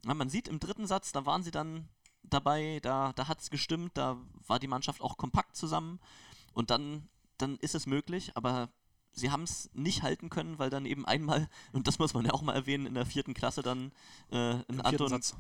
[0.06, 1.90] Ja, man sieht im dritten Satz, da waren sie dann
[2.24, 6.00] dabei, da, da hat es gestimmt, da war die Mannschaft auch kompakt zusammen
[6.54, 7.08] und dann,
[7.38, 8.70] dann ist es möglich, aber
[9.12, 12.32] sie haben es nicht halten können, weil dann eben einmal, und das muss man ja
[12.34, 13.92] auch mal erwähnen, in der vierten Klasse dann
[14.32, 15.10] äh, ein Im vierten Anton.
[15.10, 15.36] Satz.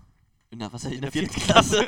[0.52, 1.86] In der, was, in, In der, der vierten Klasse.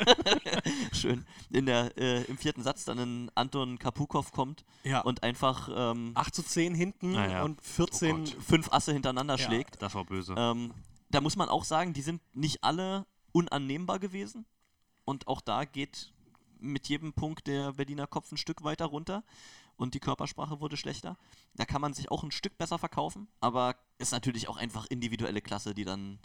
[0.92, 1.26] Schön.
[1.50, 5.00] In der, äh, Im vierten Satz dann ein Anton Kapukov kommt Ja.
[5.00, 7.42] und einfach ähm, 8 zu 10 hinten Naja.
[7.42, 8.36] und 14 Oh Gott.
[8.44, 9.44] fünf Asse hintereinander Ja.
[9.44, 9.82] schlägt.
[9.82, 10.34] Das war böse.
[10.38, 10.72] Ähm,
[11.10, 14.46] da muss man auch sagen, die sind nicht alle unannehmbar gewesen.
[15.04, 16.11] Und auch da geht
[16.62, 19.24] mit jedem Punkt der Berliner Kopf ein Stück weiter runter.
[19.76, 21.16] Und die Körpersprache wurde schlechter.
[21.54, 23.28] Da kann man sich auch ein Stück besser verkaufen.
[23.40, 26.18] Aber ist natürlich auch einfach individuelle Klasse, die dann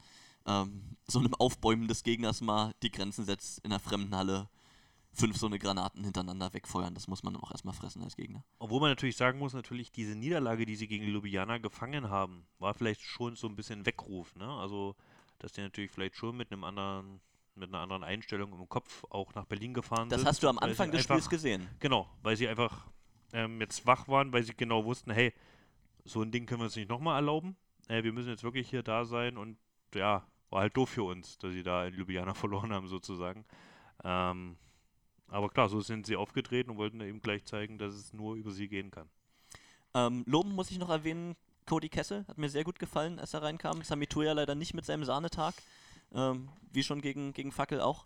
[0.46, 4.50] ähm, so einem Aufbäumen des Gegners mal die Grenzen setzt in einer fremden Halle.
[5.14, 6.94] Fünf so eine Granaten hintereinander wegfeuern.
[6.94, 8.44] Das muss man dann auch erstmal fressen als Gegner.
[8.60, 12.76] Obwohl man natürlich sagen muss, natürlich diese Niederlage, die sie gegen Ljubljana gefangen haben, war
[12.76, 14.36] vielleicht schon so ein bisschen Weckruf.
[14.36, 14.48] Ne?
[14.48, 14.96] Also,
[15.40, 17.20] dass die natürlich vielleicht schon mit einem anderen,
[17.58, 20.28] mit einer anderen Einstellung im Kopf auch nach Berlin gefahren Das sind.
[20.28, 21.68] hast du am Anfang des einfach- Spiels gesehen.
[21.80, 22.88] Genau, weil sie einfach
[23.34, 25.34] ähm, jetzt wach waren, weil sie genau wussten, hey,
[26.06, 27.58] so ein Ding können wir uns nicht nochmal erlauben.
[27.90, 29.58] Äh, wir müssen jetzt wirklich hier da sein und
[29.94, 33.46] ja, war halt doof für uns, dass sie da in Ljubljana verloren haben sozusagen.
[34.04, 34.58] Ähm,
[35.30, 38.52] aber klar, so sind sie aufgetreten und wollten eben gleich zeigen, dass es nur über
[38.52, 39.10] sie gehen kann.
[39.94, 43.42] Ähm, loben muss ich noch erwähnen, Cody Kessel hat mir sehr gut gefallen, als er
[43.42, 43.82] reinkam.
[43.84, 45.54] Sami Toya leider nicht mit seinem Sahnetag,
[46.14, 48.06] ähm, wie schon gegen, gegen Fackel auch.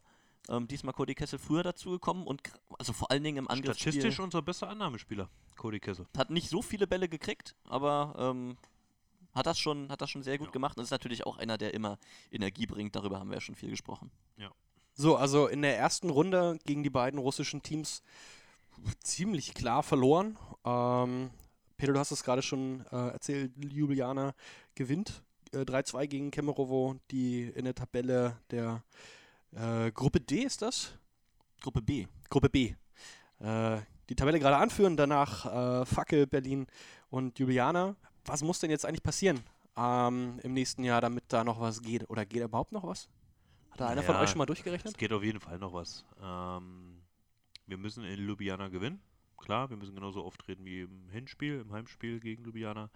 [0.50, 2.42] Ähm, diesmal Cody Kessel früher dazugekommen und
[2.80, 6.08] also vor allen Dingen im Angriffsspiel Statistisch unser bester Annahmespieler, Cody Kessel.
[6.18, 8.58] hat nicht so viele Bälle gekriegt, aber ähm,
[9.34, 10.52] hat, das schon, hat das schon sehr gut Ja.
[10.54, 12.00] gemacht und ist natürlich auch einer, der immer
[12.32, 12.96] Energie bringt.
[12.96, 14.12] Darüber haben wir ja schon viel gesprochen.
[14.94, 18.04] So, also in der ersten Runde gegen die beiden russischen Teams
[19.02, 20.38] ziemlich klar verloren.
[20.66, 21.30] Ähm,
[21.78, 24.34] Peter, du hast es gerade schon äh, erzählt, Ljubljana
[24.76, 28.84] gewinnt äh, 3-2 gegen Kemerovo, die in der Tabelle der
[29.52, 30.94] äh, Gruppe D ist das?
[31.62, 32.08] Gruppe B.
[32.30, 32.76] Gruppe B.
[33.40, 35.46] Äh, die Tabelle gerade anführen, danach
[35.82, 36.68] äh, Fackel, Berlin
[37.10, 37.96] und Ljubljana.
[38.26, 39.40] Was muss denn jetzt eigentlich passieren
[39.78, 42.10] ähm, im nächsten Jahr, damit da noch was geht?
[42.10, 43.10] Oder geht überhaupt noch was?
[43.72, 44.98] Hat da einer von euch schon mal Es durchgerechnet?
[44.98, 46.06] geht auf jeden Fall noch was.
[46.22, 47.02] Ähm,
[47.68, 49.02] wir müssen in Ljubljana gewinnen.
[49.38, 52.90] Klar, wir müssen genauso auftreten wie im Hinspiel, im Heimspiel gegen Ljubljana.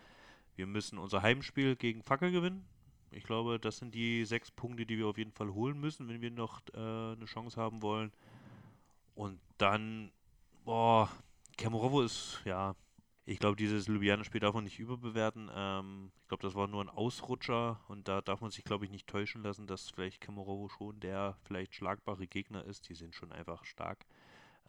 [0.56, 2.66] Wir müssen unser Heimspiel gegen Fackel gewinnen.
[3.12, 6.22] Ich glaube, das sind die sechs Punkte, die wir auf jeden Fall holen müssen, wenn
[6.22, 8.12] wir noch äh, eine Chance haben wollen.
[9.16, 10.12] Und dann,
[10.66, 11.10] boah,
[11.58, 12.76] Kemerovo ist, ja,
[13.26, 15.50] ich glaube, dieses Ljubljana-Spiel darf man nicht überbewerten.
[15.54, 18.92] Ähm, ich glaube, das war nur ein Ausrutscher und da darf man sich, glaube ich,
[18.92, 22.88] nicht täuschen lassen, dass vielleicht Kemerovo schon der vielleicht schlagbare Gegner ist.
[22.90, 24.06] Die sind schon einfach stark.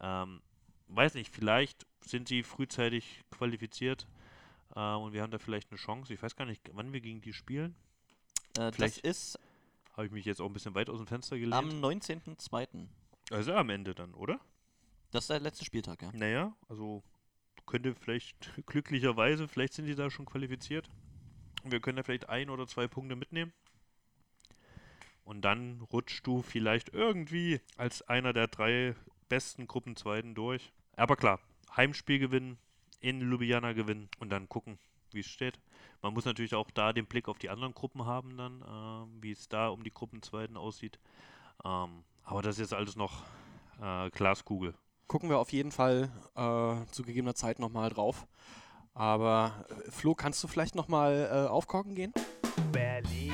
[0.00, 0.40] Ähm,
[0.88, 4.06] weiß nicht, vielleicht sind sie frühzeitig qualifiziert
[4.74, 6.12] äh, und wir haben da vielleicht eine Chance.
[6.12, 7.74] Ich weiß gar nicht, wann wir gegen die spielen.
[8.56, 9.38] Äh, das Vielleicht ist
[9.92, 11.54] Habe ich mich jetzt auch ein bisschen weit aus dem Fenster gelehnt.
[11.54, 12.86] am 19.02.
[13.30, 14.40] also am Ende dann, oder?
[15.10, 16.10] Das ist der letzte Spieltag, ja.
[16.12, 17.02] Naja, also
[17.66, 20.90] könnte vielleicht glücklicherweise, vielleicht sind die da schon qualifiziert.
[21.64, 23.52] Wir können da vielleicht ein oder zwei Punkte mitnehmen.
[25.24, 28.94] Und dann rutschst du vielleicht irgendwie als einer der drei
[29.28, 30.72] besten Gruppenzweiten durch.
[30.94, 31.40] Aber klar,
[31.76, 32.58] Heimspiel gewinnen,
[33.00, 34.78] in Ljubljana gewinnen und dann gucken,
[35.12, 35.58] wie es steht.
[36.02, 39.32] Man muss natürlich auch da den Blick auf die anderen Gruppen haben dann, ähm, wie
[39.32, 40.98] es da um die Gruppenzweiten aussieht.
[41.64, 43.22] Ähm, aber das ist jetzt alles noch
[43.80, 44.74] äh, Glaskugel.
[45.06, 48.26] gucken wir auf jeden Fall äh, zu gegebener Zeit nochmal drauf.
[48.94, 52.12] Aber äh, Flo, kannst du vielleicht nochmal äh, aufkorken gehen?
[52.72, 53.32] Berlin.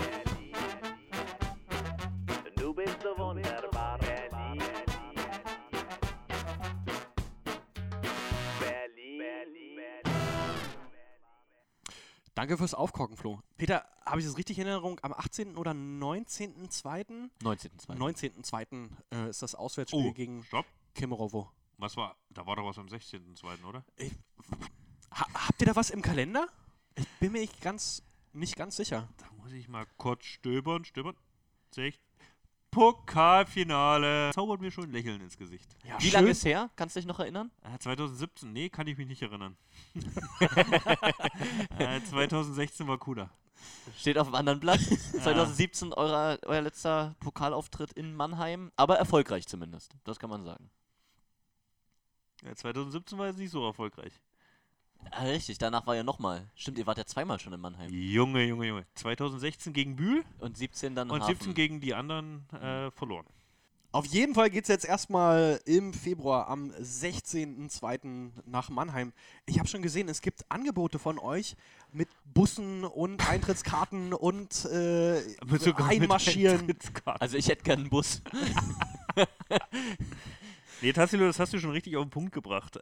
[12.42, 13.40] Danke fürs Aufkorken, Flo.
[13.56, 14.98] Peter, habe ich das richtig in Erinnerung?
[15.02, 15.56] Am 18.
[15.56, 17.30] oder 19.02.?
[17.40, 17.96] 19.02.
[17.96, 18.88] 19.02.
[19.12, 20.66] Äh, ist das Auswärtsspiel Oh, gegen stopp.
[20.92, 21.48] Kemerovo.
[21.78, 23.84] Was war, da war doch was am 16.02., oder?
[25.12, 26.48] Ha habt ihr da was im Kalender?
[26.96, 28.02] Ich bin mir nicht ganz,
[28.32, 29.08] nicht ganz sicher.
[29.18, 31.16] Da muss ich mal kurz stöbern, stöbern.
[31.70, 32.00] Sehe ich.
[32.72, 34.32] Pokalfinale.
[34.32, 35.76] Zaubert mir schon ein Lächeln ins Gesicht.
[35.84, 36.70] Ja, Wie lange ist her?
[36.74, 37.50] Kannst du dich noch erinnern?
[37.62, 39.56] Äh, 2017, nee, kann ich mich nicht erinnern.
[41.78, 43.30] äh, 2016 war cooler.
[43.96, 44.80] Steht auf dem anderen Blatt.
[45.22, 49.92] 2017 euer, euer letzter Pokalauftritt in Mannheim, aber erfolgreich zumindest.
[50.04, 50.70] Das kann man sagen.
[52.42, 54.18] Ja, 2017 war jetzt nicht so erfolgreich.
[55.10, 56.48] Ah, richtig, danach war ja nochmal.
[56.54, 57.90] Stimmt, ihr wart ja zweimal schon in Mannheim.
[57.92, 58.86] Junge, Junge, Junge.
[58.94, 61.34] 2016 gegen Bühl Und 17 dann und Hafen.
[61.34, 63.26] 17 gegen die anderen äh, verloren.
[63.92, 68.30] Auf jeden Fall geht es jetzt erstmal im Februar am 16.02.
[68.46, 69.12] nach Mannheim.
[69.44, 71.56] Ich habe schon gesehen, es gibt Angebote von euch
[71.92, 75.20] mit Bussen und Eintrittskarten und äh,
[75.76, 76.60] Einmarschieren.
[76.60, 77.20] Eintrittskarten.
[77.20, 78.22] Also ich hätte gern einen Bus.
[80.80, 82.76] Nee, Tassilo, das hast du schon richtig auf den Punkt gebracht.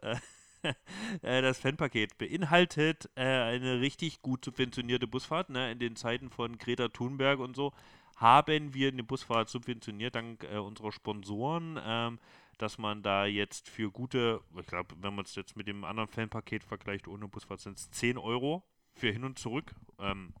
[1.21, 5.49] Äh, Das Fanpaket beinhaltet äh, eine richtig gut subventionierte Busfahrt.
[5.49, 5.71] Ne?
[5.71, 7.73] In den Zeiten von Greta Thunberg und so
[8.15, 12.19] haben wir eine Busfahrt subventioniert, dank äh, unserer Sponsoren, ähm,
[12.59, 16.07] dass man da jetzt für gute, ich glaube, wenn man es jetzt mit dem anderen
[16.07, 19.73] Fanpaket vergleicht, ohne Busfahrt sind es 10 Euro für hin und zurück.
[19.99, 20.33] Ähm,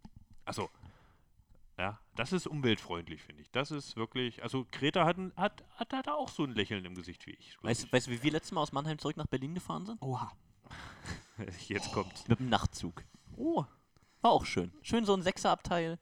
[0.45, 0.69] also,
[1.81, 3.49] ja, das ist umweltfreundlich, finde ich.
[3.49, 7.25] Das ist wirklich, also Greta hat, hat, hat, hat auch so ein Lächeln im Gesicht
[7.25, 7.57] wie ich.
[7.63, 7.91] Weißt, ich.
[7.91, 9.99] weißt du, wie wir letztes Mal aus Mannheim zurück nach Berlin gefahren sind?
[9.99, 10.31] Oha.
[11.67, 12.27] Jetzt kommt's.
[12.27, 13.03] Mit dem Nachtzug.
[13.35, 13.65] Oh.
[14.21, 14.71] War auch schön.
[14.83, 15.97] Schön so ein Sechserabteil.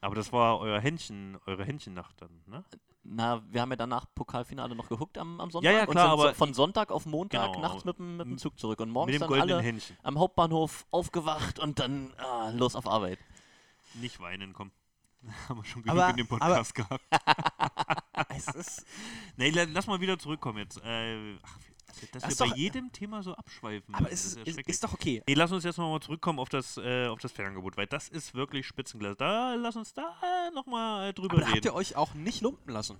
[0.00, 2.64] Aber das war euer Händchen, eure Händchennacht dann, ne?
[3.02, 5.72] Na, wir haben ja danach Pokalfinale noch geguckt am, am Sonntag.
[5.72, 7.68] Ja, ja, und klar, sind aber von Sonntag auf Montag Genau.
[7.68, 8.78] nachts mit, dem- mit dem Zug zurück.
[8.78, 9.96] Und morgens dann alle Händchen.
[10.04, 13.18] am Hauptbahnhof aufgewacht und dann ah, los auf Arbeit.
[13.94, 14.70] Nicht weinen, komm.
[15.48, 17.04] Haben wir schon genug Aber- in dem Podcast gehabt.
[18.34, 18.86] Es ist,
[19.36, 20.80] Nee, la- lass mal wieder zurückkommen jetzt.
[20.82, 21.58] Äh, ach,
[22.12, 23.94] dass Das wir bei jedem Thema so abschweifen.
[23.94, 25.22] aber es ist, ist, ist doch okay.
[25.26, 28.08] Nee, lass uns jetzt noch mal zurückkommen auf das, äh, auf das Fernangebot, weil das
[28.08, 29.16] ist wirklich Spitzenklasse.
[29.16, 30.14] Da lass uns da
[30.54, 31.54] nochmal äh, drüber Aber reden.
[31.56, 32.96] habt ihr euch auch nicht lumpen lassen.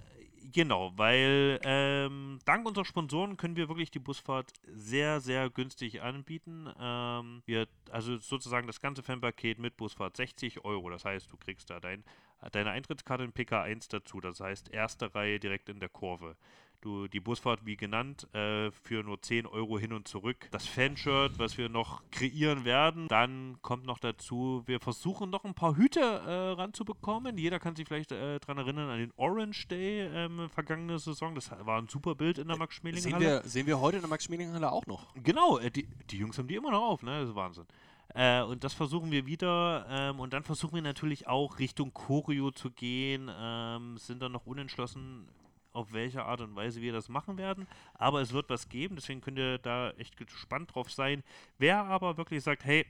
[0.52, 6.68] Genau, weil ähm, dank unserer Sponsoren können wir wirklich die Busfahrt sehr, sehr günstig anbieten.
[6.78, 10.90] Ähm, wir, also sozusagen das ganze Fanpaket mit Busfahrt 60 Euro.
[10.90, 12.04] Das heißt, du kriegst da dein,
[12.52, 14.20] deine Eintrittskarte in PK1 dazu.
[14.20, 16.36] Das heißt, erste Reihe direkt in der Kurve.
[16.80, 20.48] Du, die Busfahrt, wie genannt, äh, für nur 10 Euro hin und zurück.
[20.50, 23.08] Das Fanshirt, was wir noch kreieren werden.
[23.08, 27.38] Dann kommt noch dazu, wir versuchen noch ein paar Hüte äh, ranzubekommen.
[27.38, 31.34] Jeder kann sich vielleicht äh, daran erinnern an den Orange Day ähm, vergangene Saison.
[31.34, 34.02] Das war ein super Bild in der max schmeling Sehen wir, sehen wir heute in
[34.02, 35.14] der Max-Schmeling-Halle auch noch.
[35.22, 37.20] Genau, äh, die, die Jungs haben die immer noch auf, ne?
[37.20, 37.66] Das ist Wahnsinn.
[38.14, 39.86] Äh, und das versuchen wir wieder.
[39.88, 43.30] Ähm, und dann versuchen wir natürlich auch Richtung Choreo zu gehen.
[43.38, 45.28] Ähm, sind dann noch unentschlossen,
[45.76, 47.66] auf welche Art und Weise wir das machen werden.
[47.94, 51.22] Aber es wird was geben, deswegen könnt ihr da echt gespannt drauf sein.
[51.58, 52.84] Wer aber wirklich sagt, hey,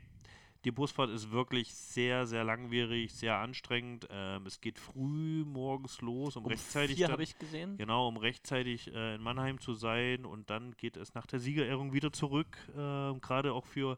[0.65, 4.09] die Busfahrt ist wirklich sehr, sehr langwierig, sehr anstrengend.
[4.11, 7.77] Ähm, es geht früh morgens los, um, Um rechtzeitig dann- habe ich gesehen.
[7.77, 11.93] Genau, um rechtzeitig äh, in Mannheim zu sein und dann geht es nach der Siegerehrung
[11.93, 12.57] wieder zurück.
[12.77, 13.97] ähm, Gerade auch für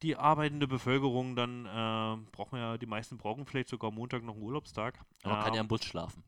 [0.00, 4.34] die arbeitende Bevölkerung, dann ähm, brauchen wir ja, die meisten brauchen vielleicht sogar Montag noch
[4.34, 4.98] einen Urlaubstag.
[5.22, 6.24] Aber man kann ja Ähm, im Bus schlafen.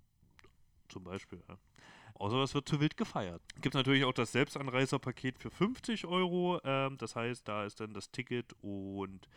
[0.88, 1.42] zum Beispiel.
[1.48, 1.56] Ja.
[2.14, 3.42] Außer es wird zu wild gefeiert.
[3.60, 6.60] Gibt natürlich auch das Selbstanreiserpaket für 50 Euro.
[6.64, 9.28] Ähm, das heißt, da ist dann das Ticket und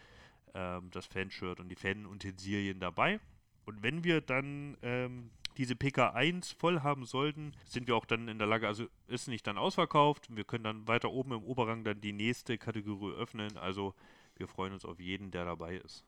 [0.53, 3.19] ähm, das Fanshirt und die Fanutensilien dabei.
[3.65, 8.37] Und wenn wir dann ähm, diese PK1 voll haben sollten, sind wir auch dann in
[8.37, 10.27] der Lage, also ist nicht dann ausverkauft.
[10.29, 13.57] Wir können dann weiter oben im Oberrang dann die nächste Kategorie öffnen.
[13.57, 13.95] Also
[14.35, 16.05] wir freuen uns auf jeden, der dabei ist.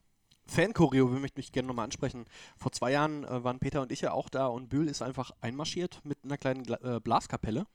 [0.49, 2.25] Fan-Choreo will ich gerne nochmal ansprechen.
[2.57, 5.31] Vor zwei Jahren äh, waren Peter und ich ja auch da und Bühl ist einfach
[5.41, 7.65] einmarschiert mit einer kleinen Gla äh, Blaskapelle.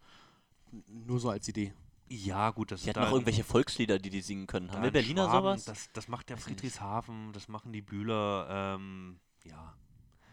[0.73, 1.73] N nur so als Idee.
[2.09, 4.71] Ja, gut, das Die ist hatten noch irgendwelche Volkslieder, die die singen können.
[4.71, 5.65] Haben wir Berliner Schwaben, sowas?
[5.65, 6.37] Das, das macht der.
[6.37, 8.47] Friedrichshafen, das machen die Bühler.
[8.77, 9.75] Ähm, ja,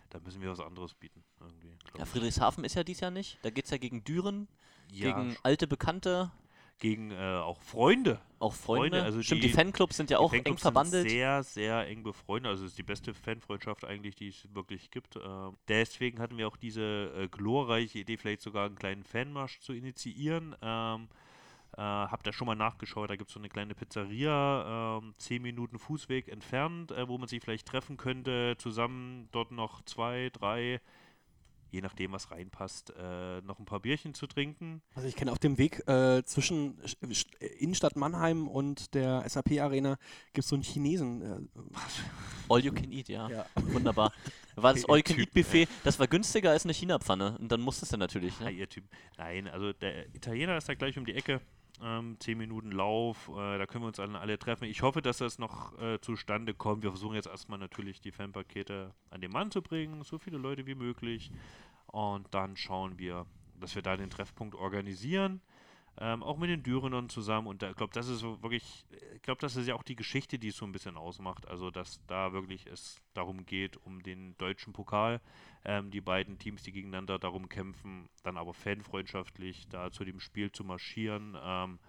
[0.09, 1.23] da müssen wir was anderes bieten.
[1.39, 2.09] Irgendwie, Ja, ich.
[2.09, 3.39] Friedrichshafen ist ja dies Jahr nicht.
[3.41, 4.47] Da geht es ja gegen Düren,
[4.91, 6.31] ja, gegen alte Bekannte,
[6.81, 8.19] gegen äh, auch Freunde.
[8.39, 8.97] auch Freunde.
[8.97, 11.03] Freunde, also Stimmt, die- die, Fanclubs sind ja auch eng verbandelt.
[11.03, 12.49] Sind sehr, sehr eng befreundet.
[12.49, 15.15] Also es ist die beste Fanfreundschaft eigentlich, die es wirklich gibt.
[15.15, 19.73] Ähm, deswegen hatten wir auch diese äh, glorreiche Idee, vielleicht sogar einen kleinen Fanmarsch zu
[19.73, 20.55] initiieren.
[20.61, 21.07] Ähm,
[21.77, 25.41] äh, hab da schon mal nachgeschaut, da gibt es so eine kleine Pizzeria, ähm, 10
[25.41, 30.81] Minuten Fußweg entfernt, äh, wo man sich vielleicht treffen könnte, zusammen dort noch zwei, drei,
[31.71, 34.81] je nachdem was reinpasst, äh, noch ein paar Bierchen zu trinken.
[34.93, 39.97] Also ich kenne auf dem Weg äh, zwischen Sch- Sch- Innenstadt Mannheim und der SAP-Arena
[40.33, 41.21] gibt es so einen Chinesen.
[41.21, 41.59] Äh,
[42.49, 43.29] All you can eat, ja.
[43.29, 43.45] Ja.
[43.55, 44.11] Wunderbar.
[44.55, 47.37] War das All you can eat Buffet, das war günstiger als eine China-Pfanne.
[47.39, 48.37] Und dann musstest du natürlich.
[48.39, 48.51] Ja, Ne?
[48.51, 48.83] ihr Typ.
[49.17, 51.39] Nein, also der Italiener ist da gleich um die Ecke.
[51.83, 54.65] Ähm, 10 Minuten Lauf, äh, da können wir uns dann alle treffen.
[54.65, 56.83] Ich hoffe, dass das noch äh, zustande kommt.
[56.83, 60.67] Wir versuchen jetzt erstmal natürlich die Fanpakete an den Mann zu bringen, so viele Leute
[60.67, 61.31] wie möglich.
[61.87, 63.25] Und dann schauen wir,
[63.59, 65.41] dass wir da den Treffpunkt organisieren.
[65.99, 67.47] Ähm, auch mit den Dürenern zusammen.
[67.47, 70.39] Und da- ich glaube, das ist wirklich, ich glaube, das ist ja auch die Geschichte,
[70.39, 71.47] die es so ein bisschen ausmacht.
[71.47, 75.21] Also, dass da wirklich es darum geht, um den deutschen Pokal.
[75.65, 80.51] Ähm, die beiden Teams, die gegeneinander darum kämpfen, dann aber fanfreundschaftlich da zu dem Spiel
[80.51, 81.37] zu marschieren.
[81.41, 81.79] Ähm,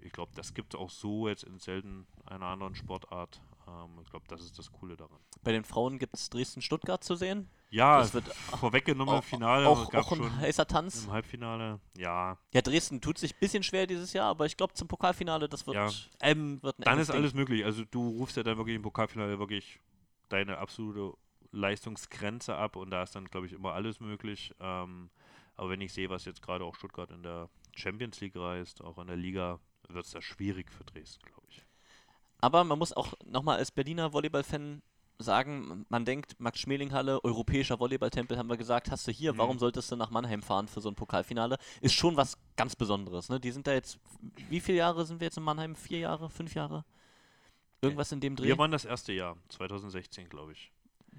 [0.00, 3.40] ich glaube, das gibt es auch so jetzt in selten einer anderen Sportart.
[3.70, 5.18] Ähm, ich glaube, das ist das Coole daran.
[5.42, 7.48] Bei den Frauen gibt es Dresden-Stuttgart zu sehen.
[7.70, 11.04] Ja, Das wird vorweggenommen im auch, Finale auch, gab auch ein schon heißer Tanz.
[11.04, 11.78] im Halbfinale.
[11.96, 15.48] Ja, Ja, Dresden tut sich ein bisschen schwer dieses Jahr, aber ich glaube zum Pokalfinale,
[15.48, 15.88] das wird, ja.
[16.20, 17.16] Ähm, wird ein dann ist Ding.
[17.16, 17.64] alles möglich.
[17.64, 19.78] Also du rufst ja dann wirklich im Pokalfinale wirklich
[20.30, 21.16] deine absolute
[21.52, 24.52] Leistungsgrenze ab und da ist dann, glaube ich, immer alles möglich.
[24.60, 25.10] Ähm,
[25.56, 28.98] aber wenn ich sehe, was jetzt gerade auch Stuttgart in der Champions League reist, auch
[28.98, 31.64] in der Liga, wird es da schwierig für Dresden, glaube ich.
[32.40, 34.82] Aber man muss auch nochmal als Berliner Volleyball-Fan
[35.18, 39.38] sagen, man denkt, Max-Schmeling-Halle, europäischer Volleyballtempel, haben wir gesagt, hast du hier, Mhm.
[39.38, 41.58] warum solltest du nach Mannheim fahren für so ein Pokalfinale?
[41.82, 43.28] Ist schon was ganz Besonderes.
[43.28, 43.38] Ne?
[43.38, 43.98] Die sind da jetzt,
[44.48, 45.76] wie viele Jahre sind wir jetzt in Mannheim?
[45.76, 46.84] Vier Jahre, fünf Jahre?
[47.82, 48.46] Irgendwas in dem Dreh?
[48.46, 50.72] Wir waren das erste Jahr, 2016, glaube ich.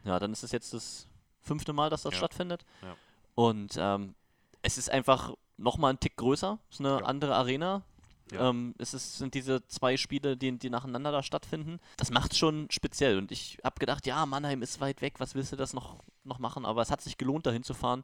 [0.04, 1.08] Ja, dann ist es jetzt das
[1.42, 2.18] fünfte Mal, dass das Ja.
[2.18, 2.66] stattfindet.
[2.82, 2.96] Ja.
[3.36, 4.16] Und ähm,
[4.64, 6.58] es ist einfach nochmal ein Tick größer.
[6.70, 7.06] Es ist eine Ja.
[7.06, 7.84] andere Arena.
[8.32, 8.50] Ja.
[8.50, 11.80] Ähm, es ist, sind diese zwei Spiele, die, die nacheinander da stattfinden.
[11.98, 13.18] Das macht schon speziell.
[13.18, 16.40] Und ich habe gedacht, ja, Mannheim ist weit weg, was willst du das noch, noch
[16.40, 16.66] machen?
[16.66, 18.04] Aber es hat sich gelohnt, dahin zu fahren.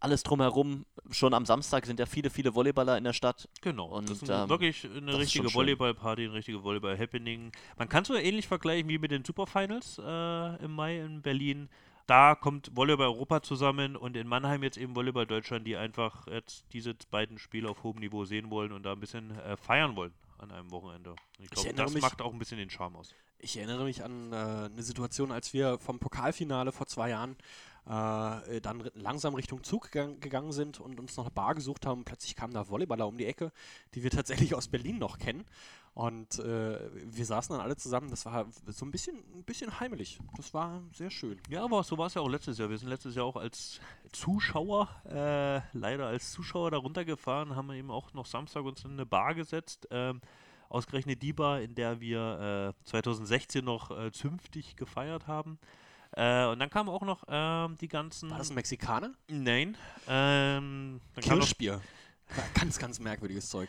[0.00, 3.48] Alles drumherum, schon am Samstag sind ja viele, viele Volleyballer in der Stadt.
[3.62, 3.86] Genau.
[3.86, 5.52] Und, das ist ähm, wirklich eine richtige.
[5.52, 7.52] Volleyball-Party, ein richtige Volleyball-Happening.
[7.76, 11.68] Man kann es so ähnlich vergleichen wie mit den Superfinals äh, im Mai in Berlin.
[12.08, 16.64] Da kommt Volleyball Europa zusammen und in Mannheim jetzt eben Volleyball Deutschland, die einfach jetzt
[16.72, 20.14] diese beiden Spiele auf hohem Niveau sehen wollen und da ein bisschen äh, feiern wollen
[20.38, 21.14] an einem Wochenende.
[21.38, 23.14] Ich glaube, das mich- macht auch ein bisschen den Charme aus.
[23.40, 27.36] Ich erinnere mich an äh, eine Situation, als wir vom Pokalfinale vor zwei Jahren
[27.86, 31.86] äh, dann ri- langsam Richtung Zug gegangen, gegangen sind und uns noch eine Bar gesucht
[31.86, 32.04] haben.
[32.04, 33.52] Plötzlich kamen da Volleyballer um die Ecke,
[33.94, 35.44] die wir tatsächlich aus Berlin noch kennen.
[35.94, 36.78] Und äh,
[37.12, 38.10] wir saßen dann alle zusammen.
[38.10, 40.18] Das war so ein bisschen, ein bisschen heimelig.
[40.36, 41.40] Das war sehr schön.
[41.48, 42.70] Ja, aber so war es ja auch letztes Jahr.
[42.70, 43.80] Wir sind letztes Jahr auch als
[44.12, 48.92] Zuschauer, äh, leider als Zuschauer da runtergefahren, haben wir eben auch noch Samstag uns in
[48.92, 49.88] eine Bar gesetzt.
[49.90, 50.20] Ähm,
[50.68, 55.58] ausgerechnet die Bar, in der wir äh, 2016 noch äh, zünftig gefeiert haben.
[56.12, 58.30] Äh, und dann kamen auch noch ähm, die ganzen.
[58.30, 59.12] War das ein Mexikaner?
[59.28, 59.76] Nein.
[60.06, 61.80] Ähm, Kirschbier.
[62.54, 63.68] Ganz, ganz merkwürdiges Zeug.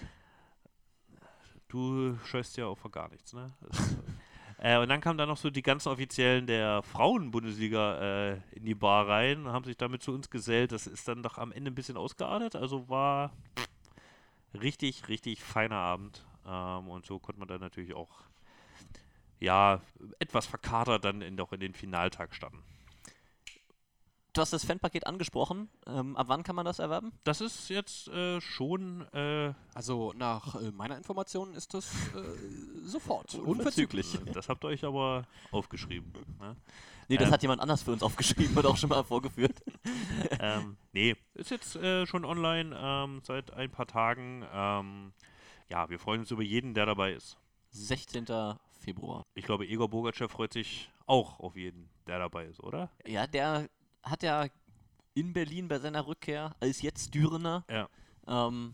[1.70, 3.54] du scheust ja auch vor gar nichts, ne?
[4.62, 8.76] Äh, und dann kamen da noch so die ganzen Offiziellen der Frauen-Bundesliga äh, in die
[8.76, 10.74] Bar rein und haben sich damit zu uns gesellt.
[10.74, 12.58] Das ist dann doch am Ende ein bisschen ausgeartet.
[12.58, 13.32] Also war
[14.54, 16.26] richtig, richtig feiner Abend.
[16.50, 18.10] Ähm, und so konnte man dann natürlich auch
[19.40, 19.82] ja,
[20.20, 22.62] etwas verkatert dann in, doch in den Finaltag starten.
[24.34, 25.70] Du hast das Fanpaket angesprochen.
[25.88, 27.12] Ähm, ab wann kann man das erwerben?
[27.24, 32.22] Das ist jetzt äh, schon äh, Also nach äh, meiner Information ist das äh,
[32.86, 33.34] sofort.
[33.36, 34.06] Unverzüglich.
[34.06, 34.34] Unverzüglich.
[34.34, 36.14] Das habt ihr euch aber aufgeschrieben.
[36.40, 36.56] Ne?
[37.08, 37.34] Nee, das Ähm.
[37.34, 39.64] hat jemand anders für uns aufgeschrieben und auch schon mal vorgeführt.
[40.40, 44.46] ähm, nee, ist jetzt äh, schon online ähm, seit ein paar Tagen.
[45.70, 47.38] Ja, wir freuen uns über jeden, der dabei ist.
[47.72, 48.26] 16.
[48.80, 49.26] Februar.
[49.36, 52.90] Ich glaube, Igor Bogachev freut sich auch auf jeden, der dabei ist, oder?
[53.06, 53.70] Ja, der
[54.04, 54.48] hat ja
[55.14, 57.88] in Berlin bei seiner Rückkehr als jetzt Dürener Ja.
[58.28, 58.74] ähm,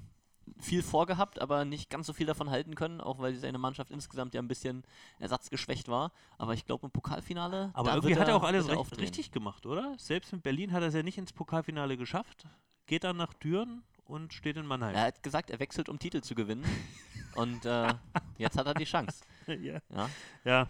[0.60, 4.34] viel vorgehabt, aber nicht ganz so viel davon halten können, auch weil seine Mannschaft insgesamt
[4.36, 4.84] ja ein bisschen
[5.20, 6.12] ersatzgeschwächt war.
[6.38, 7.72] Aber ich glaube im Pokalfinale.
[7.74, 9.96] Aber irgendwie hat er auch alles er richtig gemacht, oder?
[9.98, 12.46] Selbst in Berlin hat er es ja nicht ins Pokalfinale geschafft.
[12.86, 14.96] Geht dann nach Düren und steht in Mannheim.
[14.96, 16.65] Er hat gesagt, er wechselt, um Titel zu gewinnen.
[17.36, 17.94] und äh,
[18.38, 19.24] jetzt hat er die Chance.
[19.48, 19.80] ja.
[19.89, 20.10] Ja.
[20.44, 20.70] Ja.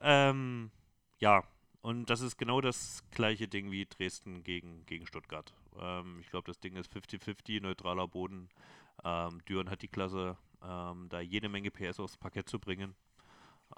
[0.00, 0.70] Ähm,
[1.18, 1.42] ja,
[1.80, 5.54] und das ist genau das gleiche Ding wie Dresden gegen, gegen Stuttgart.
[5.78, 8.48] Ähm, ich glaube, das Ding ist 50-50, neutraler Boden.
[9.04, 12.94] Ähm, Düren hat die Klasse, ähm, da jede Menge PS aufs Parkett zu bringen.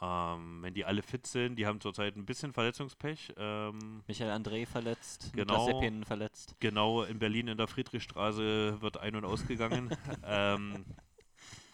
[0.01, 3.35] Ähm, wenn die alle fit sind, die haben zurzeit ein bisschen Verletzungspech.
[3.37, 5.66] Ähm, Michael André verletzt, Genau.
[5.66, 6.57] Niklas verletzt.
[6.61, 9.90] Genau, in Berlin in der Friedrichstraße wird ein- und ausgegangen.
[10.24, 10.85] ähm,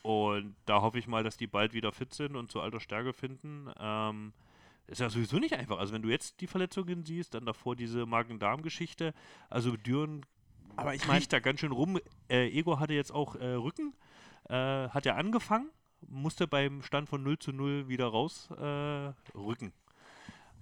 [0.03, 3.13] und da hoffe ich mal, dass die bald wieder fit sind und zu alter Stärke
[3.13, 3.71] finden.
[3.79, 4.33] Ähm,
[4.87, 5.79] ist ja sowieso nicht einfach.
[5.79, 9.15] Also wenn du jetzt die Verletzungen siehst, dann davor diese Magen-Darm-Geschichte.
[9.49, 10.25] Also Düren
[10.77, 11.99] Aber ich ich meine, da ganz schön rum.
[12.29, 13.95] Äh, Ego hatte jetzt auch äh, Rücken.
[14.49, 15.71] Äh, hat er angefangen,
[16.09, 19.73] musste beim Stand von 0 zu 0 wieder raus äh, rücken.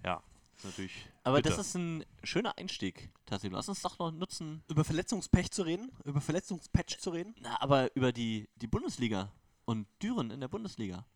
[0.05, 0.23] Ja,
[0.57, 1.09] ist natürlich.
[1.25, 1.51] Aber bitter.
[1.51, 3.57] das ist ein schöner Einstieg, Tassilo.
[3.57, 7.35] Lass uns doch noch nutzen, über Verletzungspech zu reden, über Verletzungspatch zu reden.
[7.41, 9.33] na, aber über die, die Bundesliga
[9.65, 11.07] und Düren in der Bundesliga.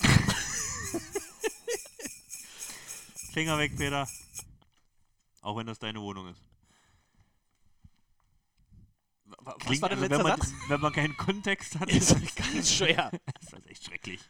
[3.32, 4.08] Finger weg, Peter.
[5.42, 6.40] Auch wenn das deine Wohnung ist.
[9.40, 10.52] Was Klingt, war der also, letzte wenn, man, Satz?
[10.68, 13.10] wenn man keinen Kontext hat, Ist ist ganz schwer.
[13.50, 14.20] das echt schrecklich.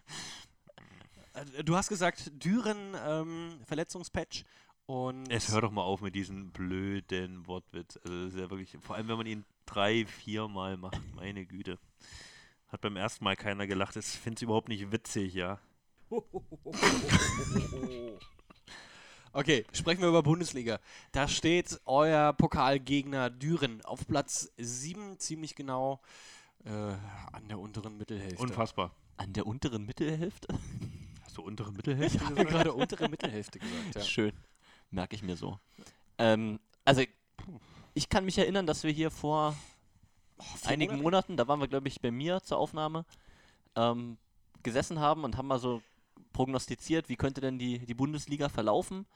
[1.34, 4.44] Äh, Du hast gesagt, Düren, ähm, Verletzungspatch
[4.86, 7.98] und Es hört doch mal auf mit diesem blöden Wortwitz.
[8.04, 11.44] Also das ist ja wirklich, vor allem wenn man ihn drei, vier Mal macht, meine
[11.44, 11.78] Güte.
[12.68, 13.96] Hat beim ersten Mal keiner gelacht.
[13.96, 15.60] Ich finde es überhaupt nicht witzig, ja.
[19.36, 20.80] Okay, sprechen wir über Bundesliga.
[21.12, 26.00] Da steht euer Pokalgegner Düren auf Platz 7, ziemlich genau
[26.64, 28.42] äh, an der unteren Mittelhälfte.
[28.42, 28.92] Unfassbar.
[29.18, 30.48] An der unteren Mittelhälfte?
[31.22, 32.50] Hast du untere Mittelhälfte Ich habe gesagt?
[32.50, 33.94] gerade untere Mittelhälfte gesagt.
[33.96, 34.00] Ja.
[34.00, 34.32] Schön.
[34.90, 35.60] Merke ich mir so.
[36.16, 37.02] Ähm, also,
[37.92, 39.54] ich kann mich erinnern, dass wir hier vor
[40.62, 41.02] vier einigen Monate?
[41.02, 43.04] Monaten, da waren wir, glaube ich, bei mir zur Aufnahme,
[43.74, 44.16] ähm,
[44.62, 45.82] gesessen haben und haben mal so
[46.32, 49.06] prognostiziert, wie könnte denn die, die Bundesliga verlaufen.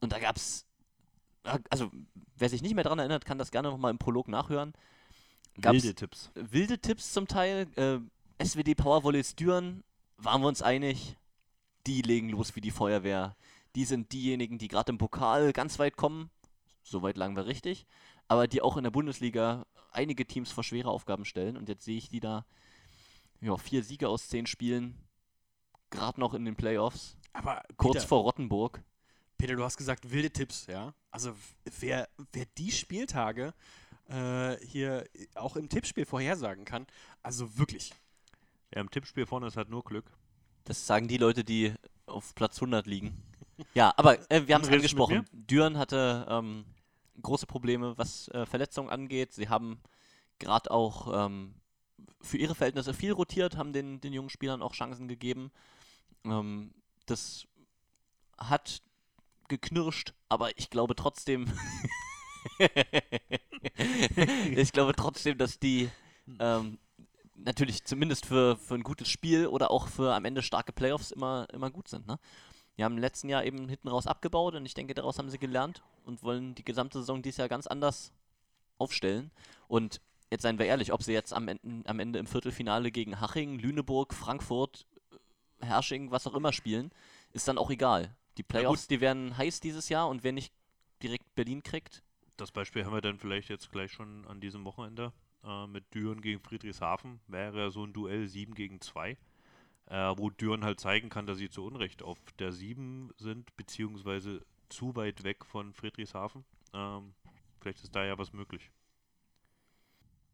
[0.00, 0.66] Und da gab es,
[1.70, 1.90] also
[2.36, 4.72] wer sich nicht mehr daran erinnert, kann das gerne nochmal im Prolog nachhören.
[5.60, 6.30] Gab's Wilde Tipps.
[6.34, 7.66] wilde Tipps zum Teil.
[7.76, 7.98] Äh,
[8.44, 9.82] SWD Powervolleys Düren,
[10.16, 11.16] waren wir uns einig,
[11.86, 13.36] die legen los wie die Feuerwehr.
[13.74, 16.30] Die sind diejenigen, die gerade im Pokal ganz weit kommen.
[16.82, 17.86] Soweit lagen wir richtig.
[18.28, 21.56] Aber die auch in der Bundesliga einige Teams vor schwere Aufgaben stellen.
[21.56, 22.44] Und jetzt sehe ich die da,
[23.40, 24.96] ja, vier Siege aus zehn Spielen.
[25.90, 27.16] Gerade noch in den Playoffs.
[27.32, 28.82] Aber Kurz Peter, vor Rottenburg.
[29.36, 30.92] Peter, du hast gesagt wilde Tipps, ja?
[31.10, 31.32] Also
[31.80, 33.54] wer, wer die Spieltage
[34.08, 36.86] äh, hier auch im Tippspiel vorhersagen kann,
[37.22, 37.92] also wirklich.
[38.74, 40.10] Ja, im Tippspiel vorne ist halt nur Glück.
[40.64, 41.74] Das sagen die Leute, die
[42.06, 43.22] auf Platz 100 liegen.
[43.74, 45.24] Ja, aber äh, wir haben es angesprochen.
[45.32, 46.64] Düren hatte ähm,
[47.22, 49.32] große Probleme, was äh, Verletzungen angeht.
[49.32, 49.80] Sie haben
[50.38, 51.54] gerade auch ähm,
[52.20, 55.50] für ihre Verhältnisse viel rotiert, haben den, den jungen Spielern auch Chancen gegeben.
[56.24, 56.72] Ähm,
[57.06, 57.46] das
[58.38, 58.82] hat
[59.48, 61.46] geknirscht, aber ich glaube trotzdem,
[64.56, 65.90] ich glaube trotzdem, dass die
[66.38, 66.78] ähm,
[67.34, 71.46] natürlich zumindest für, für ein gutes Spiel oder auch für am Ende starke Playoffs immer,
[71.52, 72.06] immer gut sind.
[72.06, 72.18] Ne?
[72.76, 75.38] Die haben im letzten Jahr eben hinten raus abgebaut und ich denke, daraus haben sie
[75.38, 78.12] gelernt und wollen die gesamte Saison dieses Jahr ganz anders
[78.78, 79.30] aufstellen.
[79.66, 80.00] Und
[80.30, 83.58] jetzt seien wir ehrlich, ob sie jetzt am Ende, am Ende im Viertelfinale gegen Haching,
[83.58, 84.86] Lüneburg, Frankfurt,
[85.60, 86.90] Hersching, was auch immer spielen,
[87.32, 88.14] ist dann auch egal.
[88.36, 90.52] Die Playoffs, die werden heiß dieses Jahr und wer nicht
[91.02, 92.02] direkt Berlin kriegt,
[92.36, 95.12] Das Beispiel haben wir dann vielleicht jetzt gleich schon an diesem Wochenende
[95.44, 97.20] äh, mit Düren gegen Friedrichshafen.
[97.26, 99.16] Wäre ja so ein Duell 7 gegen 2,
[99.86, 104.44] äh, wo Düren halt zeigen kann, dass sie zu Unrecht auf der 7 sind, beziehungsweise
[104.68, 106.44] zu weit weg von Friedrichshafen.
[106.72, 107.14] Ähm,
[107.60, 108.70] vielleicht ist da ja was möglich.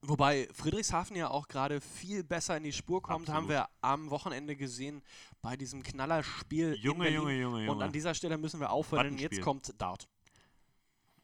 [0.07, 3.51] Wobei Friedrichshafen ja auch gerade viel besser in die Spur kommt, haben Absolut.
[3.51, 5.03] wir am Wochenende gesehen
[5.41, 6.75] bei diesem Knallerspiel.
[6.75, 7.21] in Junge, Berlin.
[7.21, 7.85] Junge, Junge, Und Junge.
[7.85, 10.09] an dieser Stelle müssen wir aufhören, denn jetzt kommt Dart.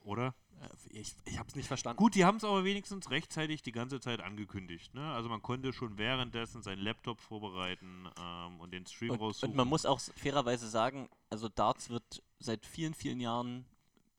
[0.03, 0.35] Oder?
[0.63, 1.99] Äh, Ich, ich habe es nicht verstanden.
[1.99, 4.95] Gut, die haben es aber wenigstens rechtzeitig die ganze Zeit angekündigt.
[4.95, 5.13] Ne?
[5.13, 9.51] Also man konnte schon währenddessen seinen Laptop vorbereiten ähm, und den Stream Und, raussuchen.
[9.51, 13.67] und man muss auch fairerweise sagen, also Darts wird seit vielen, vielen Jahren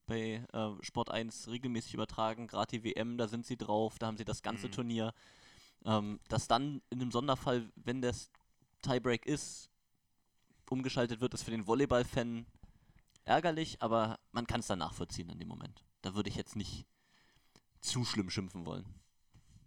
[0.08, 2.47] bei äh, Sport 1 regelmäßig übertragen.
[2.47, 4.72] Gerade die WM, da sind sie drauf, da haben sie das ganze Mhm.
[4.72, 5.14] Turnier.
[5.86, 8.30] Ähm, dass dann in einem Sonderfall, wenn das
[8.82, 9.70] Tiebreak ist,
[10.70, 12.45] umgeschaltet wird, ist für den Volleyball-Fan
[13.26, 15.84] ärgerlich, aber man kann es dann nachvollziehen in dem Moment.
[16.02, 16.86] Da würde ich jetzt nicht
[17.82, 18.86] zu schlimm schimpfen wollen.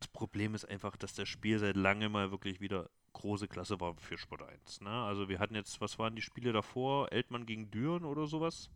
[0.01, 3.95] Das Problem ist einfach, dass das Spiel seit langem mal wirklich wieder große Klasse war
[3.97, 4.81] für Sport 1.
[4.83, 4.91] Ne?
[4.91, 7.13] Also wir hatten jetzt, was waren die Spiele davor?
[7.13, 8.71] Eltmann gegen Düren oder sowas.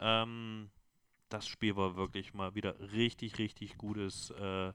[0.00, 0.70] Ähm,
[1.30, 4.72] das Spiel war wirklich mal wieder richtig, richtig gutes, äh,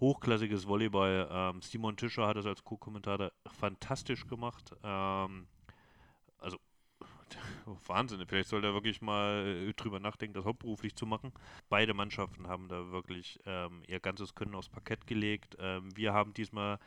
[0.00, 1.28] hochklassiges Volleyball.
[1.30, 4.74] Ähm, Simon Tischer hat es als Co-Kommentator fantastisch gemacht.
[4.82, 5.46] Ähm,
[6.38, 6.58] also
[7.86, 11.32] Wahnsinn, vielleicht sollte er wirklich mal äh, drüber nachdenken, das hauptberuflich zu machen.
[11.68, 15.56] Beide Mannschaften haben da wirklich ähm, ihr ganzes Können aufs Parkett gelegt.
[15.60, 16.78] Ähm, wir haben diesmal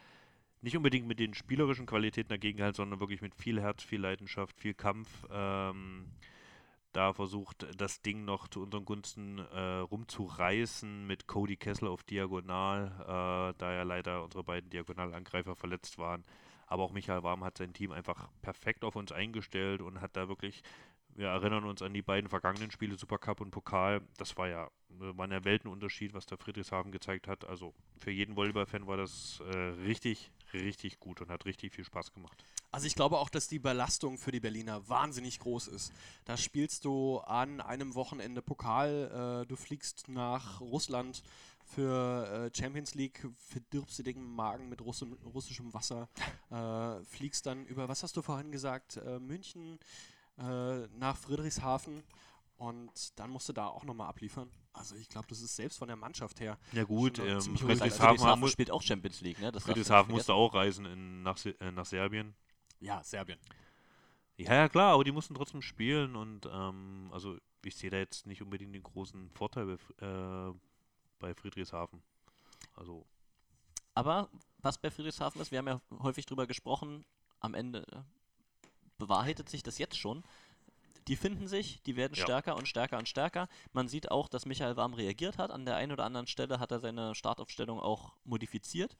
[0.61, 4.59] nicht unbedingt mit den spielerischen Qualitäten dagegen gehalten, sondern wirklich mit viel Herz, viel Leidenschaft,
[4.59, 5.09] viel Kampf.
[5.29, 6.05] Ähm,
[6.93, 12.91] da versucht, das Ding noch zu unseren Gunsten äh, rumzureißen mit Cody Kessler auf Diagonal,
[13.01, 16.23] äh, da ja leider unsere beiden Diagonalangreifer verletzt waren.
[16.67, 20.27] Aber auch Michael Warm hat sein Team einfach perfekt auf uns eingestellt und hat da
[20.27, 20.63] wirklich,
[21.09, 24.01] wir erinnern uns an die beiden vergangenen Spiele, Supercup und Pokal.
[24.17, 27.45] Das war ja, war ein Weltenunterschied, was der Friedrichshafen gezeigt hat.
[27.45, 32.13] Also für jeden Volleyball-Fan war das äh, richtig, richtig gut und hat richtig viel Spaß
[32.13, 32.43] gemacht.
[32.71, 35.93] Also ich glaube auch, dass die Belastung für die Berliner wahnsinnig groß ist.
[36.25, 41.23] Da spielst du an einem Wochenende Pokal, äh, du fliegst nach Russland
[41.65, 46.09] für äh, Champions League, verdirbst dir den Magen mit Russem, russischem Wasser,
[46.51, 49.79] äh, fliegst dann über, was hast du vorhin gesagt, äh, München
[50.37, 52.03] äh, nach Friedrichshafen
[52.57, 54.49] und dann musst du da auch nochmal abliefern.
[54.73, 56.57] Also ich glaube, das ist selbst von der Mannschaft her.
[56.71, 59.51] Ja gut, ähm, Friedrichshafen, Friedrichshafen spielt auch Champions League, ne?
[59.51, 62.33] Das Friedrichshafen musste auch reisen in, nach, äh, nach Serbien.
[62.79, 63.39] Ja, Serbien.
[64.35, 68.25] Ja, ja, klar, aber die mussten trotzdem spielen und ähm, also ich sehe da jetzt
[68.25, 70.53] nicht unbedingt den großen Vorteil bei, äh,
[71.19, 72.01] bei Friedrichshafen.
[72.73, 73.05] Also,
[73.93, 77.05] Aber was bei Friedrichshafen ist, wir haben ja häufig drüber gesprochen,
[77.39, 77.85] am Ende
[78.97, 80.23] bewahrheitet sich das jetzt schon.
[81.07, 82.23] Die finden sich, die werden Ja.
[82.23, 83.47] stärker und stärker und stärker.
[83.73, 85.51] Man sieht auch, dass Michael Warm reagiert hat.
[85.51, 88.95] An der einen oder anderen Stelle hat er seine Startaufstellung auch modifiziert.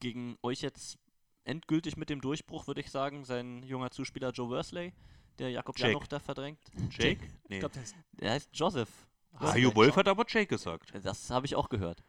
[0.00, 0.98] Gegen euch jetzt
[1.44, 4.92] endgültig mit dem Durchbruch, würde ich sagen, sein junger Zuspieler Joe Worsley,
[5.38, 5.92] der Jakob Jake.
[5.92, 6.60] Janoch da verdrängt.
[6.90, 7.26] Jake?
[7.48, 7.54] Nee.
[7.56, 8.90] Ich glaube, der ist Der heißt Joseph.
[9.38, 10.92] Hajo Wolf hat aber Jake gesagt.
[11.02, 12.02] Das habe ich auch gehört.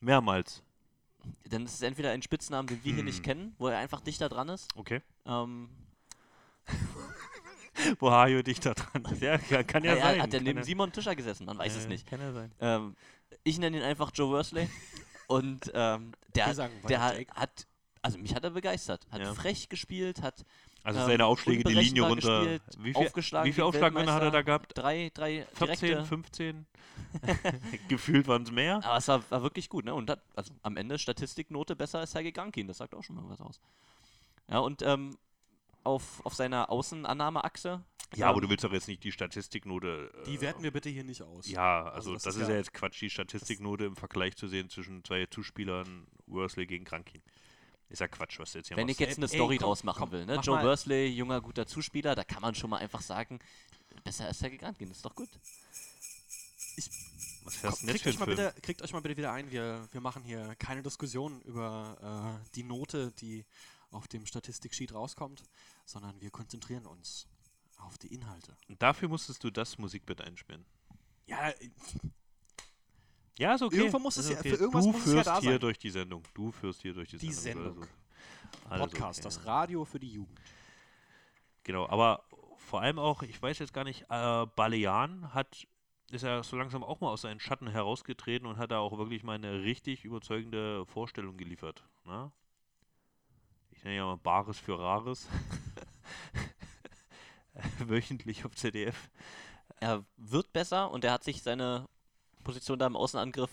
[0.00, 0.62] Mehrmals.
[1.44, 3.22] Denn es ist entweder ein Spitznamen, den wir hier nicht Hm.
[3.24, 4.68] kennen, wo er einfach dichter dran ist.
[4.76, 5.02] Okay.
[5.26, 5.68] Ähm,
[7.98, 9.22] Wo Hajo dich da dran ist.
[9.22, 10.22] Ja, kann, kann ja ja, sein.
[10.22, 12.06] hat er neben ja- Simon Tischer gesessen, man weiß es Äh, nicht.
[12.06, 12.52] Kann ja sein.
[12.60, 12.96] Ähm,
[13.44, 14.68] ich nenne ihn einfach Joe Worsley.
[15.28, 17.66] Und ähm, der, sagen der hat, hat,
[18.02, 19.06] also mich hat er begeistert.
[19.10, 19.32] Hat Ja.
[19.32, 20.44] frech gespielt, hat
[20.82, 22.40] Also ähm, seine Aufschläge die Linie runter.
[22.40, 24.76] gespielt, Wie viel, aufgeschlagen wie viel Aufschlagmänner hat er da gehabt?
[24.76, 26.04] drei, drei 14, direkte.
[26.06, 26.66] 15?
[27.88, 28.76] Gefühlt waren es mehr.
[28.84, 29.94] Aber es war, war wirklich gut, ne?
[29.94, 33.24] Und hat, also am Ende Statistiknote besser als Sergei Gankin, das sagt auch schon mal
[33.28, 33.60] was aus.
[34.48, 35.16] Ja, und ähm,
[35.84, 37.82] auf, auf seiner Außenannahmeachse.
[38.16, 40.10] Ja, aber ähm, du willst doch jetzt nicht die Statistiknote.
[40.20, 41.48] äh, Die werten wir bitte hier nicht aus.
[41.48, 44.48] Ja, also, das das, ist ist ja- ja jetzt Quatsch, die Statistiknote im Vergleich zu
[44.48, 47.22] sehen zwischen zwei Zuspielern, Worsley gegen Krankin.
[47.88, 49.08] Ist ja Quatsch, was du jetzt hier Wenn ich machst.
[49.08, 50.36] jetzt eine Ey, Story komm, draus machen komm, will, ne?
[50.36, 50.64] mach Joe mal.
[50.64, 53.38] Worsley, junger, guter Zuspieler, da kann man schon mal einfach sagen,
[54.04, 55.28] besser als Sergei Gankin, ist doch gut.
[56.76, 56.90] was
[57.44, 58.36] Komm, fährst du denn jetzt kriegt, für euch mal Film?
[58.36, 59.50] bitte, kriegt euch mal bitte wieder ein.
[59.50, 63.44] Wir, wir machen hier keine Diskussion über äh, die Note, die
[63.90, 65.42] auf dem Statistiksheet rauskommt,
[65.84, 67.26] sondern wir konzentrieren uns
[67.78, 68.56] auf die Inhalte.
[68.68, 70.64] Und dafür musstest du das Musikbett einspielen.
[71.26, 71.70] Ja, äh,
[73.38, 73.76] Ja, ist okay.
[73.78, 74.50] Irgendwo muss es ja- okay.
[74.50, 75.60] für irgendwas du muss es ja führst da hier sein.
[75.60, 76.22] durch die Sendung.
[76.34, 77.72] Du führst hier durch die, Die Sendung.
[77.74, 77.88] Sendung.
[78.68, 79.24] Also Podcast, okay.
[79.24, 80.38] das Radio für die Jugend.
[81.64, 82.24] Genau, aber
[82.56, 85.66] vor allem auch, ich weiß jetzt gar nicht, äh, Balean hat,
[86.10, 89.22] ist ja so langsam auch mal aus seinen Schatten herausgetreten und hat da auch wirklich
[89.22, 91.84] mal eine richtig überzeugende Vorstellung geliefert.
[92.04, 92.30] Ne?
[93.80, 95.26] Ich nenne ja mal Bares für Rares.
[97.86, 99.08] Wöchentlich auf ZDF.
[99.80, 101.88] Er wird besser und er hat sich seine
[102.44, 103.50] Position da im Außenangriff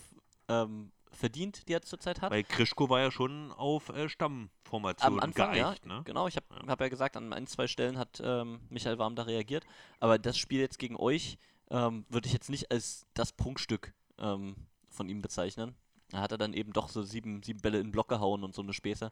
[0.48, 2.30] ähm, verdient, die er zurzeit hat.
[2.30, 5.86] Weil Krischko war ja schon auf äh, Stammformation Am Anfang, geeicht.
[5.86, 5.94] ja.
[5.96, 6.02] Ne?
[6.04, 6.66] Genau, ich habe Ja.
[6.68, 9.64] hab ja gesagt, an ein, zwei Stellen hat ähm, Michael Warm da reagiert.
[9.98, 11.38] Aber das Spiel jetzt gegen euch
[11.70, 14.56] ähm, würde ich jetzt nicht als das Prunkstück ähm,
[14.90, 15.74] von ihm bezeichnen.
[16.10, 18.54] Da hat er dann eben doch so sieben, sieben Bälle in den Block gehauen und
[18.54, 19.10] so eine Späße.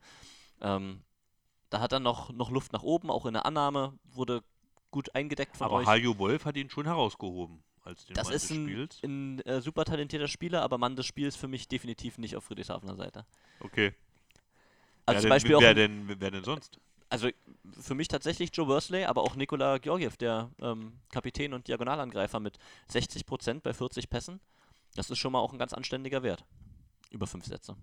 [0.60, 1.00] Ähm,
[1.70, 4.42] da hat er noch, noch Luft nach oben, auch in der Annahme, wurde
[4.90, 5.86] gut eingedeckt von Aber euch.
[5.86, 8.98] Hajo Wolf hat ihn schon herausgehoben als den Das Mann ist des ein, Spiels.
[9.02, 12.96] ein äh, super talentierter Spieler, aber Mann des Spiels für mich definitiv nicht auf Friedrichshafener
[12.96, 13.26] Seite.
[13.60, 13.94] Okay.
[15.04, 15.76] Also wer, zum Beispiel denn, auch wer, ein-
[16.08, 16.78] denn, wer denn sonst?
[17.08, 17.28] also
[17.80, 22.58] für mich tatsächlich Joe Worsley, aber auch Nikola Georgiev, der ähm, Kapitän und Diagonalangreifer mit
[22.90, 24.40] 60% bei 40 Pässen.
[24.96, 26.44] Das ist schon mal auch ein ganz anständiger Wert.
[27.10, 27.76] Über fünf Sätze.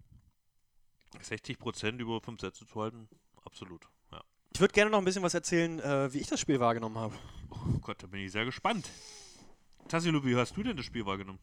[1.21, 3.07] 60 Prozent über fünf Sätze zu halten?
[3.45, 3.87] Absolut.
[4.11, 4.21] Ja.
[4.53, 7.13] Ich würde gerne noch ein bisschen was erzählen, äh, wie ich das Spiel wahrgenommen habe.
[7.51, 8.89] Oh Gott, da bin ich sehr gespannt.
[9.87, 11.39] Tassilu, wie hast du denn das Spiel wahrgenommen?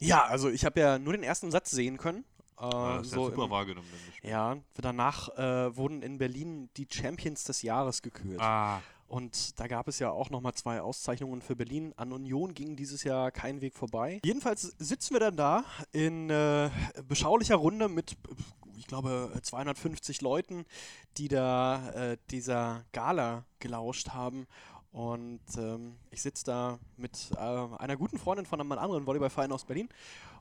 [0.00, 2.24] Ja, also ich habe ja nur den ersten Satz sehen können.
[2.58, 3.88] Äh, Ah, das ist so ja super im- wahrgenommen.
[3.92, 4.30] Denn das Spiel.
[4.30, 8.40] Ja, danach äh, wurden in Berlin die Champions des Jahres gekürt.
[8.40, 11.92] Ah, Und da gab es ja auch nochmal zwei Auszeichnungen für Berlin.
[11.96, 14.20] An Union ging dieses Jahr kein Weg vorbei.
[14.24, 16.70] Jedenfalls sitzen wir dann da in äh,
[17.06, 18.16] beschaulicher Runde mit,
[18.92, 20.66] glaube, 250 Leuten,
[21.16, 24.46] die da äh, dieser Gala gelauscht haben.
[24.90, 29.64] Und ähm, ich sitze da mit äh, einer guten Freundin von einem anderen Volleyballverein aus
[29.64, 29.88] Berlin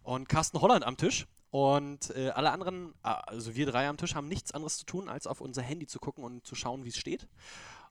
[0.03, 1.27] und Carsten Holland am Tisch.
[1.49, 5.07] Und äh, alle anderen, äh, also wir drei am Tisch, haben nichts anderes zu tun,
[5.07, 7.29] als auf unser Handy zu gucken und zu schauen, wie es steht.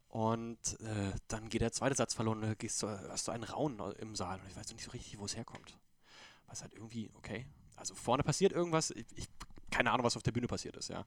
[0.09, 4.15] Und äh, dann geht der zweite Satz verloren, da du, hast du einen Raunen im
[4.15, 5.79] Saal und ich weiß nicht so richtig, wo es herkommt.
[6.49, 7.47] Was halt irgendwie, okay.
[7.81, 9.29] Also vorne passiert irgendwas, ich, ich
[9.71, 11.05] keine Ahnung, was auf der Bühne passiert ist, ja.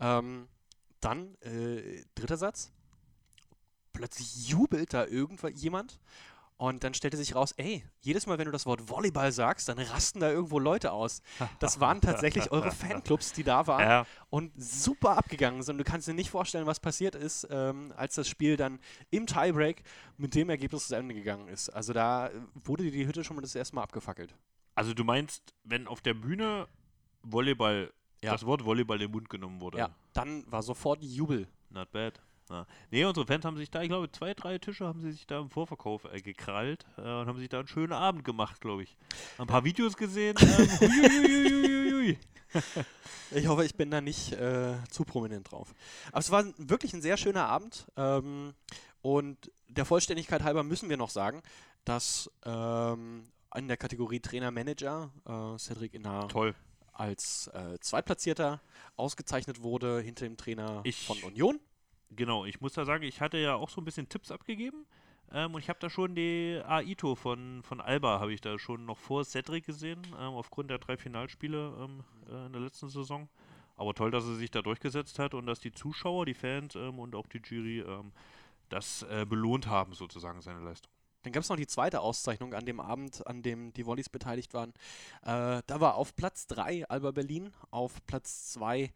[0.00, 0.48] Ähm,
[1.00, 2.72] dann, äh, dritter Satz.
[3.92, 5.98] Plötzlich jubelt da irgendjemand
[6.60, 9.78] und dann stellte sich raus, ey, jedes Mal, wenn du das Wort Volleyball sagst, dann
[9.78, 11.22] rasten da irgendwo Leute aus.
[11.58, 14.06] Das waren tatsächlich eure Fanclubs, die da waren ja.
[14.28, 15.78] und super abgegangen sind.
[15.78, 18.78] Du kannst dir nicht vorstellen, was passiert ist, ähm, als das Spiel dann
[19.10, 19.84] im Tiebreak
[20.18, 21.70] mit dem Ergebnis zu Ende gegangen ist.
[21.70, 24.34] Also da äh, wurde die Hütte schon mal das erste Mal abgefackelt.
[24.74, 26.66] Also du meinst, wenn auf der Bühne
[27.22, 27.92] Volleyball,
[28.22, 28.32] Ja.
[28.32, 29.78] das Wort Volleyball in den Mund genommen wurde?
[29.78, 31.46] Ja, dann war sofort Jubel.
[31.70, 32.20] Not bad.
[32.48, 32.66] Ja.
[32.90, 35.38] Nee, unsere Fans haben sich da, ich glaube, zwei, drei Tische haben sie sich da
[35.38, 38.96] im Vorverkauf äh, gekrallt äh, und haben sich da einen schönen Abend gemacht, glaube ich.
[39.38, 40.36] Ein paar Videos gesehen.
[40.92, 42.16] Ähm.
[43.30, 45.72] Ich hoffe, ich bin da nicht äh, zu prominent drauf.
[46.10, 47.86] Aber es war wirklich ein sehr schöner Abend.
[47.96, 48.54] Ähm,
[49.02, 51.42] und der Vollständigkeit halber müssen wir noch sagen,
[51.84, 56.54] dass ähm, in der Kategorie Trainer-Manager äh, Cedric Innar Toll.
[56.92, 58.60] als äh, Zweitplatzierter
[58.96, 61.58] ausgezeichnet wurde hinter dem Trainer Ich- von Union.
[62.10, 64.84] Genau, ich muss da sagen, ich hatte ja auch so ein bisschen Tipps abgegeben.
[65.32, 68.84] Ähm, und ich habe da schon die Aito von, von Alba, habe ich da schon
[68.84, 73.28] noch vor Cedric gesehen, ähm, aufgrund der drei Finalspiele ähm, äh, in der letzten Saison.
[73.76, 76.98] Aber toll, dass er sich da durchgesetzt hat und dass die Zuschauer, die Fans ähm,
[76.98, 78.10] und auch die Jury ähm,
[78.70, 80.92] das äh, belohnt haben, sozusagen seine Leistung.
[81.22, 84.54] Dann gab es noch die zweite Auszeichnung an dem Abend, an dem die Volleys beteiligt
[84.54, 84.70] waren.
[85.22, 88.92] Äh, da war auf Platz 3 Alba Berlin, auf Platz 2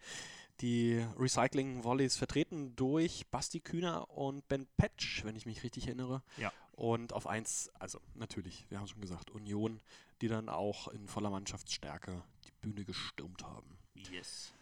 [0.60, 6.22] die Recycling-Volleys vertreten durch Basti Kühner und Ben Petsch, wenn ich mich richtig erinnere.
[6.36, 6.52] Ja.
[6.72, 9.80] Und auf 1, also natürlich, wir haben schon gesagt, Union,
[10.20, 13.78] die dann auch in voller Mannschaftsstärke die Bühne gestürmt haben.
[13.94, 14.52] Yes.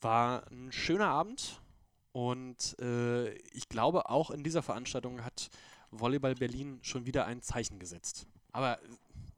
[0.00, 1.60] War ein schöner Abend
[2.12, 5.50] und äh, ich glaube, auch in dieser Veranstaltung hat
[5.90, 8.26] Volleyball Berlin schon wieder ein Zeichen gesetzt.
[8.52, 8.78] Aber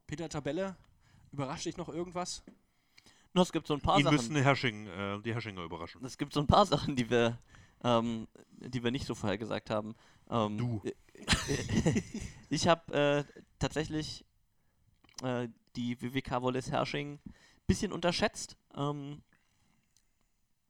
[0.07, 0.75] Peter Tabelle,
[1.31, 2.43] überrascht dich noch irgendwas?
[3.33, 4.15] Nur es gibt so ein paar Ihn Sachen.
[4.15, 6.03] müssen Hersching, äh, die Herrschinger überraschen.
[6.03, 7.39] Es gibt so ein paar Sachen, die wir,
[7.83, 8.27] ähm,
[8.59, 9.95] die wir nicht so vorher gesagt haben.
[10.29, 10.81] Ähm, Du.
[12.49, 14.25] ich habe äh, tatsächlich
[15.23, 17.33] äh, die WWK Wolles Hersching ein
[17.67, 18.57] bisschen unterschätzt.
[18.75, 19.21] Ähm,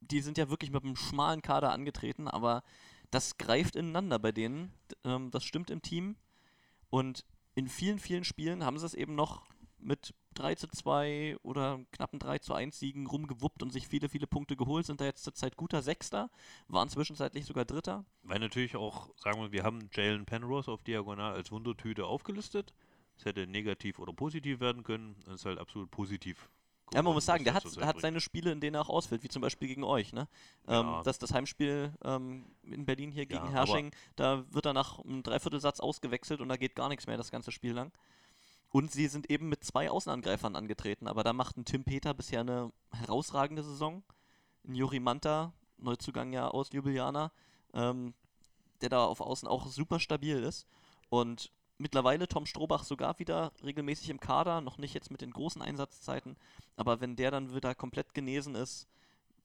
[0.00, 2.62] die sind ja wirklich mit einem schmalen Kader angetreten, aber
[3.12, 4.72] das greift ineinander bei denen.
[5.04, 6.16] Ähm, das stimmt im Team.
[6.90, 9.42] Und in vielen, vielen Spielen haben sie es eben noch
[9.78, 14.26] mit 3 zu 2 oder knappen 3 zu 1 Siegen rumgewuppt und sich viele, viele
[14.26, 16.30] Punkte geholt, sind da jetzt zurzeit guter Sechster,
[16.68, 18.04] waren zwischenzeitlich sogar Dritter.
[18.22, 22.72] Weil natürlich auch, sagen wir, wir haben Jalen Penrose auf Diagonal als Wundertüte aufgelistet.
[23.18, 25.16] Es hätte negativ oder positiv werden können.
[25.26, 26.48] Das ist halt absolut positiv.
[26.94, 29.22] Ja, man muss sagen, der er hat, hat seine Spiele, in denen er auch ausfällt,
[29.22, 30.12] wie zum Beispiel gegen euch.
[30.12, 30.28] Ne?
[30.68, 31.02] Ähm, Ja.
[31.02, 34.98] das, das Heimspiel ähm, in Berlin hier Ja, gegen aber- Hersching, da wird er nach
[34.98, 37.92] einem Dreiviertelsatz ausgewechselt und da geht gar nichts mehr das ganze Spiel lang.
[38.70, 42.40] Und sie sind eben mit zwei Außenangreifern angetreten, aber da macht ein Tim Peter bisher
[42.40, 44.02] eine herausragende Saison.
[44.66, 47.32] Ein Juri Manta, Neuzugang ja aus Ljubljana,
[47.74, 48.14] ähm,
[48.80, 50.66] der da auf Außen auch super stabil ist.
[51.10, 51.50] Und
[51.82, 56.36] mittlerweile Tom Strohbach sogar wieder regelmäßig im Kader, noch nicht jetzt mit den großen Einsatzzeiten,
[56.76, 58.88] aber wenn der dann wieder komplett genesen ist,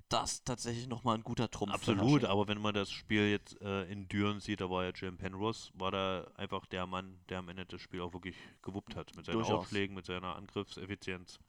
[0.09, 1.73] das tatsächlich nochmal ein guter Trumpf.
[1.73, 5.17] Absolut, aber wenn man das Spiel jetzt äh, in Düren sieht, da war ja Jim
[5.17, 9.13] Penrose, war da einfach der Mann, der am Ende das Spiel auch wirklich gewuppt hat.
[9.17, 9.59] Mit seinen Durchaus.
[9.59, 11.39] Aufschlägen, mit seiner Angriffseffizienz.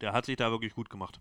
[0.00, 1.20] Der hat sich da wirklich gut gemacht.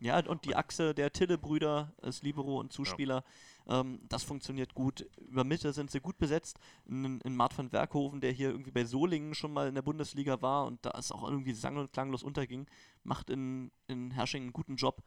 [0.00, 3.24] Ja, und die Achse der Tille-Brüder als Libero und Zuspieler,
[3.68, 5.06] ähm, das funktioniert gut.
[5.18, 6.58] Über Mitte sind sie gut besetzt.
[6.86, 10.66] In, Mart van Werkhoven, der hier irgendwie bei Solingen schon mal in der Bundesliga war
[10.66, 12.66] und da ist auch irgendwie sang- und klanglos unterging,
[13.04, 15.02] macht in, in Hersching einen guten Job.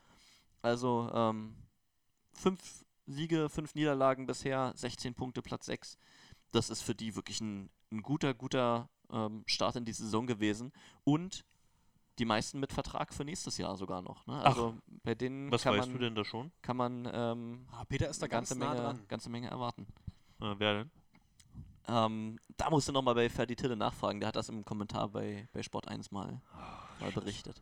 [0.62, 1.56] Also ähm,
[2.34, 5.98] fünf Siege, fünf Niederlagen bisher, 16 Punkte, Platz 6.
[6.52, 10.72] Das ist für die wirklich ein, ein guter, guter ähm, Start in die Saison gewesen.
[11.04, 11.46] Und
[12.22, 14.28] die meisten mit Vertrag für nächstes Jahr sogar noch.
[14.28, 14.40] Ne?
[14.44, 16.52] Also bei denen Was kann weißt man, du denn da schon?
[16.62, 19.08] kann man ähm, Ah, Peter ist da eine ganz ganze, nah Menge, dran.
[19.08, 19.88] ganze Menge erwarten.
[20.40, 20.92] Äh, wer denn?
[21.88, 24.20] Ähm, da musst du nochmal bei Ferdi Tille nachfragen.
[24.20, 26.40] Der hat das im Kommentar bei, bei Sport 1 mal,
[27.00, 27.62] mal berichtet.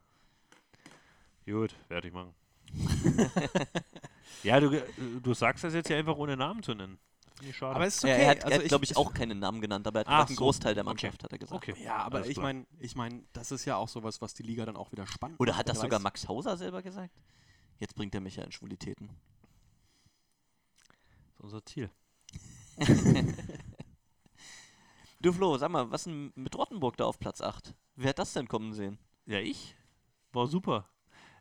[1.45, 2.33] Gut, werde ich machen.
[4.43, 4.83] ja, du, äh,
[5.23, 6.99] du sagst das jetzt ja einfach ohne Namen zu nennen.
[7.39, 7.75] Finde ich schade.
[7.75, 8.23] Aber es ist Er- okay.
[8.23, 10.11] er hat, also er hat glaube ich, auch keinen Namen genannt, aber er hat Ach
[10.17, 10.89] gesagt, einen so, Großteil der okay.
[10.89, 11.55] Mannschaft, hat er gesagt.
[11.69, 11.83] okay.
[11.83, 14.65] Ja, aber alles ich meine, ich mein, das ist ja auch sowas, was die Liga
[14.65, 15.59] dann auch wieder spannend Oder macht.
[15.59, 16.03] hat das sogar weiß.
[16.03, 17.13] Max Hauser selber gesagt?
[17.79, 19.09] Jetzt bringt er mich ja in Schwulitäten.
[20.77, 21.89] Das ist unser Ziel.
[25.21, 27.75] Du Flo, sag mal, was denn mit Rottenburg da auf Platz 8?
[27.95, 28.97] Wer hat das denn kommen sehen?
[29.25, 29.75] Ja, ich?
[30.31, 30.87] War super.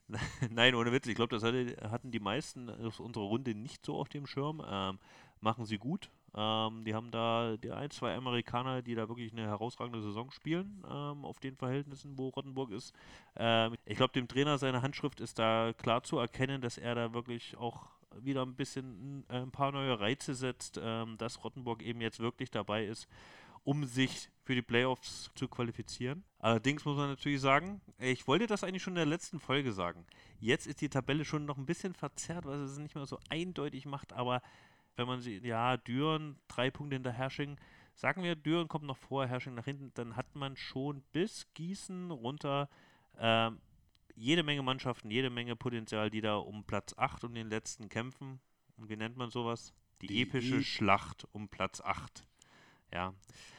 [0.50, 1.06] Nein, ohne Witz.
[1.06, 4.60] Ich glaube, das hatte, hatten die meisten aus unserer Runde nicht so auf dem Schirm.
[4.66, 4.98] Ähm,
[5.40, 6.10] machen sie gut.
[6.34, 10.84] Ähm, die haben da die ein, zwei Amerikaner, die da wirklich eine herausragende Saison spielen,
[10.88, 12.94] ähm, auf den Verhältnissen, wo Rottenburg ist.
[13.36, 17.12] Ähm, ich glaube, dem Trainer seine Handschrift ist da klar zu erkennen, dass er da
[17.12, 17.86] wirklich auch
[18.20, 22.50] wieder ein bisschen äh, ein paar neue Reize setzt, ähm, dass Rottenburg eben jetzt wirklich
[22.50, 23.08] dabei ist,
[23.64, 26.24] um sich für die Playoffs zu qualifizieren.
[26.38, 30.06] Allerdings muss man natürlich sagen, ich wollte das eigentlich schon in der letzten Folge sagen.
[30.40, 33.86] Jetzt ist die Tabelle schon noch ein bisschen verzerrt, weil es nicht mehr so eindeutig
[33.86, 34.40] macht, aber
[34.98, 37.56] wenn man sie, ja, Düren, drei Punkte hinter Hersching,
[37.94, 42.10] sagen wir, Düren kommt noch vor, Hersching nach hinten, dann hat man schon bis Gießen
[42.10, 42.68] runter
[43.18, 43.60] ähm,
[44.14, 48.40] jede Menge Mannschaften, jede Menge Potenzial, die da um Platz 8 und den letzten kämpfen.
[48.76, 49.72] Und wie nennt man sowas?
[50.02, 52.24] Die, Die epische E- Schlacht um Platz 8.
[52.92, 53.12] Ja,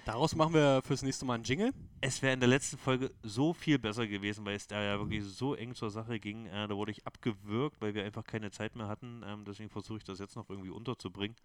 [0.06, 1.72] Daraus machen wir fürs nächste Mal einen Jingle.
[2.02, 5.24] es wäre in der letzten Folge so viel besser gewesen, weil es da ja wirklich
[5.24, 6.48] so eng zur Sache ging.
[6.48, 9.24] Äh, da wurde ich abgewürgt, weil wir einfach keine Zeit mehr hatten.
[9.24, 11.36] Ähm, deswegen versuche ich das jetzt noch irgendwie unterzubringen.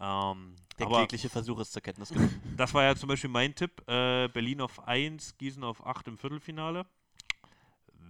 [0.00, 2.40] Ähm, Der aber klägliche Versuch ist zur Kenntnis genommen.
[2.56, 3.82] das war ja zum Beispiel mein Tipp.
[3.86, 6.86] Äh, Berlin auf 1, Gießen auf 8 im Viertelfinale.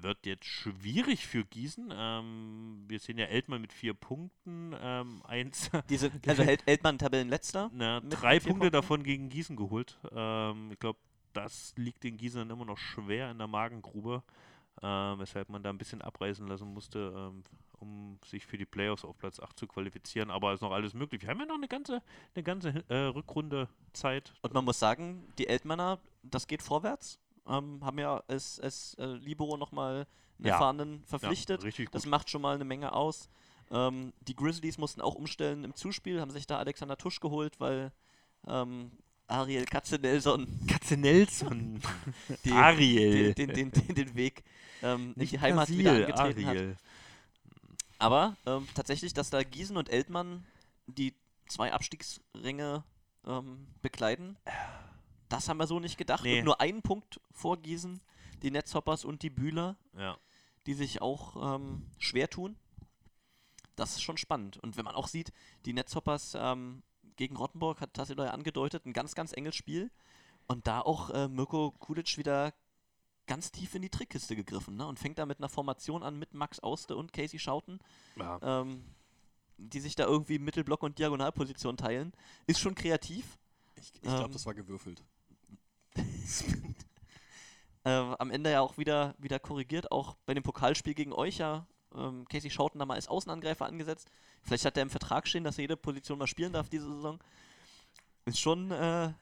[0.03, 1.93] Wird jetzt schwierig für Gießen.
[1.95, 4.75] Ähm, wir sehen ja Eltmann mit vier Punkten.
[4.81, 7.71] Ähm, eins, Diese, also Eltmann Tabellenletzter.
[7.73, 8.73] na, drei Punkte Punkten?
[8.73, 9.99] davon gegen Gießen geholt.
[10.13, 10.99] Ähm, ich glaube,
[11.33, 14.23] das liegt den Gießern immer noch schwer in der Magengrube,
[14.83, 17.43] äh, weshalb man da ein bisschen abreißen lassen musste, ähm,
[17.79, 20.31] um sich für die Playoffs auf Platz 8 zu qualifizieren.
[20.31, 21.23] Aber ist noch alles möglich.
[21.23, 22.03] Wir haben ja noch eine ganze,
[22.35, 24.35] eine ganze äh, Rückrunde Zeit.
[24.43, 27.19] Und man muss sagen, die Eltmanner, das geht vorwärts.
[27.51, 30.07] Ähm, haben ja als, als äh, Libero nochmal
[30.39, 30.53] einen Ja.
[30.55, 31.63] Erfahrenen verpflichtet.
[31.63, 31.85] Ja.
[31.91, 33.29] Das macht schon mal eine Menge aus.
[33.71, 37.93] Ähm, die Grizzlies mussten auch umstellen im Zuspiel, haben sich da Alexander Tusch geholt, weil
[38.47, 38.91] ähm,
[39.27, 41.81] Ariel Katzenelson Katze Nelson.
[42.45, 43.35] die, Ariel.
[43.35, 44.43] den, den, den, den, den Weg
[44.83, 46.57] ähm, in Nicht die Heimat Brasil, wieder angetreten hat.
[46.57, 46.77] Ariel.
[47.99, 50.45] Aber ähm, tatsächlich, dass da Gießen und Eltmann
[50.87, 51.15] die
[51.47, 52.83] zwei Abstiegsränge
[53.27, 54.37] ähm, bekleiden,
[55.31, 56.25] das haben wir so nicht gedacht.
[56.25, 56.41] Nee.
[56.41, 58.01] Und nur einen Punkt vor Gießen,
[58.43, 60.19] die Netzhoppers und die Bühler, Ja.
[60.67, 62.57] die sich auch ähm, schwer tun.
[63.77, 64.59] Das ist schon spannend.
[64.59, 65.33] Und wenn man auch sieht,
[65.65, 66.83] die Netzhoppers ähm,
[67.17, 69.91] gegen Rottenburg hat Tassilo ja angedeutet, ein ganz, ganz enges Spiel.
[70.47, 72.53] Und da auch äh, Mirko Kulic wieder
[73.27, 74.87] ganz tief in die Trickkiste gegriffen ne?
[74.87, 77.79] und fängt da mit einer Formation an mit Max Auste und Casey Schouten,
[78.17, 78.41] ja.
[78.43, 78.85] ähm,
[79.57, 82.13] die sich da irgendwie Mittelblock- und Diagonalposition teilen.
[82.49, 83.39] Ist schon kreativ.
[83.77, 85.05] Ich, ich glaube, Ähm, das war gewürfelt.
[87.83, 91.67] Äh, am Ende ja auch wieder, wieder korrigiert, auch bei dem Pokalspiel gegen euch ja.
[91.97, 94.11] Ähm, Casey Schouten da mal als Außenangreifer angesetzt.
[94.43, 97.19] Vielleicht hat er im Vertrag stehen, dass er jede Position mal spielen darf diese Saison.
[98.27, 99.13] Ist schon äh,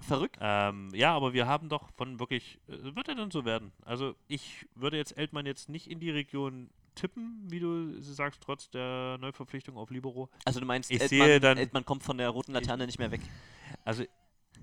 [0.00, 0.38] verrückt.
[0.40, 3.70] Ähm, ja, aber wir haben doch von wirklich, äh, wird er dann so werden?
[3.84, 8.70] Also ich würde jetzt Eltmann jetzt nicht in die Region tippen, wie du sagst, trotz
[8.70, 10.28] der Neuverpflichtung auf Libero.
[10.44, 13.12] Also du meinst, Ich Eltmann, sehe dann- Eltmann kommt von der roten Laterne nicht mehr
[13.12, 13.20] weg.
[13.84, 14.02] Also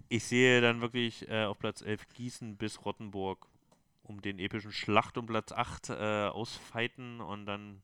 [0.10, 3.48] ich sehe dann wirklich äh, auf Platz 11 Gießen bis Rottenburg
[4.04, 5.94] um den epischen Schlacht um Platz 8 äh,
[6.28, 7.82] ausfeiten und dann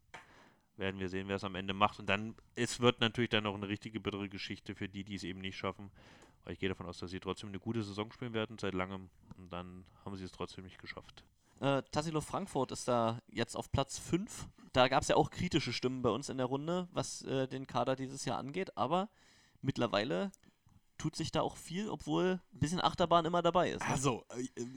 [0.78, 2.00] werden wir sehen, wer es am Ende macht.
[2.00, 5.24] Und dann, es wird natürlich dann noch eine richtige bittere Geschichte für die, die es
[5.24, 5.92] eben nicht schaffen.
[6.42, 9.10] Aber ich gehe davon aus, dass sie trotzdem eine gute Saison spielen werden seit langem
[9.38, 11.24] und dann haben sie es trotzdem nicht geschafft.
[11.60, 14.48] Äh, Tassilo Frankfurt ist da jetzt auf Platz 5.
[14.74, 17.68] Da gab es ja auch kritische Stimmen bei uns in der Runde, was äh, den
[17.68, 19.10] Kader dieses Jahr angeht, aber
[19.62, 20.32] mittlerweile
[20.98, 23.82] tut sich da auch viel, obwohl ein bisschen Achterbahn immer dabei ist.
[23.82, 23.88] ne?
[23.88, 24.68] Also, äh, äh,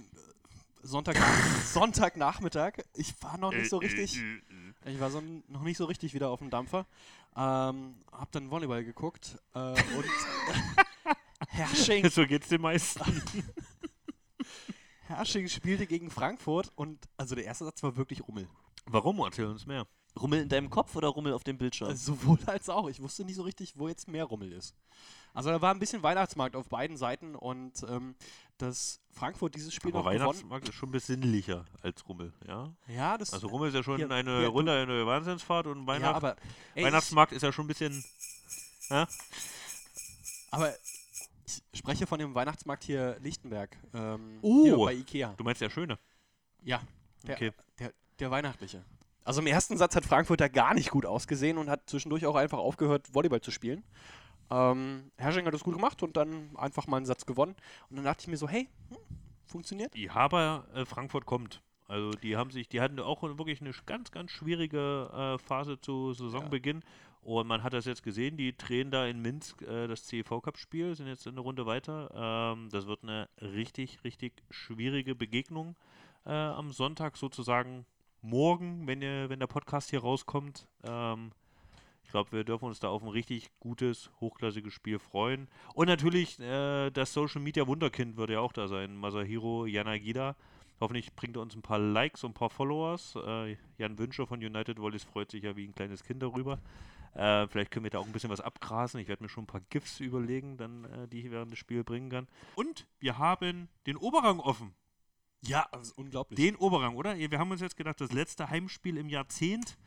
[0.82, 1.16] Sonntag,
[1.64, 4.20] Sonntagnachmittag, ich war noch Äh, nicht so richtig,
[4.84, 6.86] ich war so noch nicht so richtig wieder auf dem Dampfer.
[7.36, 10.04] Ähm, hab dann Volleyball geguckt äh, und
[11.48, 13.22] Hersching, so geht's den meisten.
[15.08, 18.48] Hersching spielte gegen Frankfurt und also der erste Satz war wirklich Rummel.
[18.86, 19.18] Warum?
[19.20, 19.86] Erzähl uns mehr.
[20.20, 21.88] Rummel in deinem Kopf oder Rummel auf dem Bildschirm?
[21.88, 22.88] Also sowohl als auch.
[22.88, 24.74] Ich wusste nicht so richtig, wo jetzt mehr Rummel ist.
[25.34, 28.14] Also da war ein bisschen Weihnachtsmarkt auf beiden Seiten und ähm,
[28.56, 30.20] dass Frankfurt dieses Spiel Aber noch gewonnen.
[30.24, 32.72] Weihnachtsmarkt ist schon ein bisschen sinnlicher als Rummel, ja?
[32.88, 35.86] Ja, das Also Rummel ist ja schon Hier, eine ja, Runde, eine Wahnsinnsfahrt und ja,
[35.86, 36.36] Weihnacht, aber
[36.74, 38.02] ey, Weihnachtsmarkt ist ja schon ein bisschen.
[38.88, 39.06] Ja?
[40.50, 40.72] Aber
[41.44, 43.76] ich spreche von dem Weihnachtsmarkt hier Lichtenberg.
[43.92, 44.64] Ähm, Oh.
[44.64, 45.34] hier bei Ikea.
[45.36, 45.98] Du meinst der Schöne.
[46.62, 46.80] Ja,
[47.24, 47.52] der, Okay.
[47.78, 48.82] der, der weihnachtliche.
[49.26, 52.36] Also im ersten Satz hat Frankfurt da gar nicht gut ausgesehen und hat zwischendurch auch
[52.36, 53.82] einfach aufgehört, Volleyball zu spielen.
[54.50, 57.56] Ähm, Hersching hat das gut gemacht und dann einfach mal einen Satz gewonnen.
[57.90, 58.98] Und dann dachte ich mir so, hey, hm,
[59.44, 59.92] funktioniert?
[59.94, 61.60] Die Haber äh, Frankfurt kommt.
[61.88, 66.12] Also die haben sich, die hatten auch wirklich eine ganz, ganz schwierige äh, Phase zu
[66.12, 66.84] Saisonbeginn.
[67.22, 70.56] Und man hat das jetzt gesehen, die drehen da in Minsk äh, das CEV Cup
[70.56, 72.54] Spiel, sind jetzt eine Runde weiter.
[72.54, 75.74] Ähm, das wird eine richtig, richtig schwierige Begegnung
[76.24, 77.86] äh, am Sonntag sozusagen
[78.26, 80.66] morgen, wenn, ihr, wenn der Podcast hier rauskommt.
[80.82, 81.30] Ähm,
[82.04, 85.48] ich glaube, wir dürfen uns da auf ein richtig gutes, hochklassiges Spiel freuen.
[85.74, 90.36] Und natürlich äh, das Social Media Wunderkind wird ja auch da sein, Masahiro Yanagida.
[90.80, 93.16] Hoffentlich bringt er uns ein paar Likes und ein paar Followers.
[93.16, 96.58] Äh, Jan Wünscher von United Volleys freut sich ja wie ein kleines Kind darüber.
[97.14, 99.00] Äh, vielleicht können wir da auch ein bisschen was abgrasen.
[99.00, 101.84] Ich werde mir schon ein paar GIFs überlegen, dann, äh, die ich während des Spiels
[101.84, 102.28] bringen kann.
[102.56, 104.74] Und wir haben den Oberrang offen.
[105.46, 106.36] Ja, das ist unglaublich.
[106.36, 107.16] Den Oberrang, oder?
[107.16, 109.78] Wir haben uns jetzt gedacht, das letzte Heimspiel im Jahrzehnt,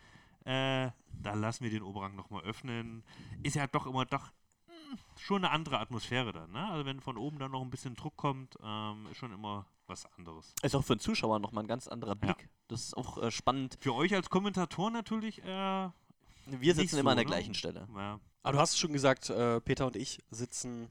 [0.46, 0.90] äh,
[1.22, 3.04] da lassen wir den Oberrang nochmal öffnen.
[3.44, 4.32] Ist ja doch immer doch
[4.68, 6.68] hm, schon eine andere Atmosphäre dann, ne?
[6.70, 10.06] Also wenn von oben dann noch ein bisschen Druck kommt, ähm, ist schon immer was
[10.18, 10.54] anderes.
[10.62, 12.48] Ist auch für den Zuschauer nochmal ein ganz anderer Blick.
[12.68, 13.78] Das ist auch äh, spannend.
[13.82, 17.36] Für euch als Kommentator natürlich, äh, Wir sitzen Nicht immer an so, der ne?
[17.36, 17.88] gleichen Stelle.
[17.96, 18.20] ja.
[18.42, 20.90] Aber du hast es schon gesagt, äh, Peter und ich sitzen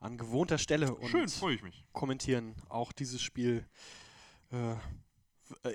[0.00, 1.84] an gewohnter Stelle und schön, freue ich mich.
[1.92, 3.66] kommentieren auch dieses Spiel
[4.50, 4.76] äh,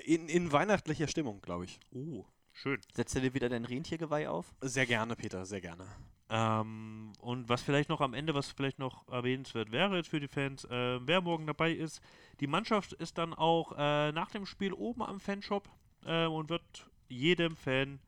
[0.04, 1.80] in, in weihnachtlicher Stimmung, glaube ich.
[1.92, 2.80] Oh, schön.
[2.94, 4.54] Setzt du dir wieder dein Rentiergeweih auf?
[4.60, 5.86] Sehr gerne, Peter, sehr gerne.
[6.28, 10.26] Ähm, und was vielleicht noch am Ende, was vielleicht noch erwähnenswert wäre jetzt für die
[10.28, 12.00] Fans, äh, wer morgen dabei ist,
[12.40, 15.68] die Mannschaft ist dann auch äh, nach dem Spiel oben am Fanshop.
[16.04, 18.00] äh, und wird jedem Fan,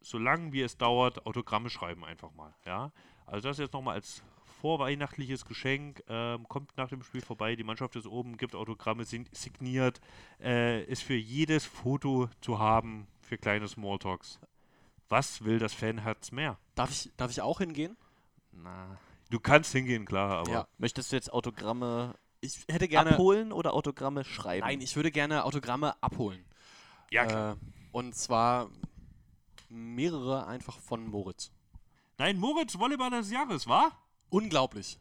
[0.00, 2.54] solange wie es dauert, Autogramme schreiben einfach mal.
[2.64, 2.92] Ja?
[3.26, 4.22] Also das jetzt nochmal als
[4.60, 6.02] vorweihnachtliches Geschenk.
[6.08, 10.00] Ähm, kommt nach dem Spiel vorbei, die Mannschaft ist oben, gibt Autogramme, sind signiert,
[10.40, 14.38] äh, ist für jedes Foto zu haben für kleine Smalltalks.
[15.08, 16.58] Was will das Fanherz mehr?
[16.74, 17.96] Darf ich, darf ich auch hingehen?
[18.52, 18.98] Na,
[19.30, 20.68] du kannst hingehen, klar, aber Ja.
[20.78, 23.12] Möchtest du jetzt Autogramme Ich hätte gerne.
[23.12, 24.66] abholen oder Autogramme schreiben?
[24.66, 26.44] Nein, ich würde gerne Autogramme abholen.
[27.10, 27.52] ja, klar.
[27.52, 27.56] Äh,
[27.92, 28.68] und zwar
[29.70, 31.50] mehrere einfach von Moritz.
[32.18, 33.92] Nein, Moritz Volleyballer des Jahres, war?
[34.30, 34.98] Unglaublich.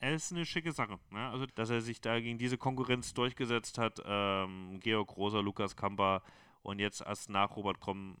[0.00, 0.98] Es ist eine schicke Sache.
[1.10, 1.30] Ne?
[1.30, 4.00] Also, dass er sich da gegen diese Konkurrenz durchgesetzt hat.
[4.04, 6.22] Ähm, Georg Rosa, Lukas Kamper
[6.62, 8.16] und jetzt erst nach Robert Kromm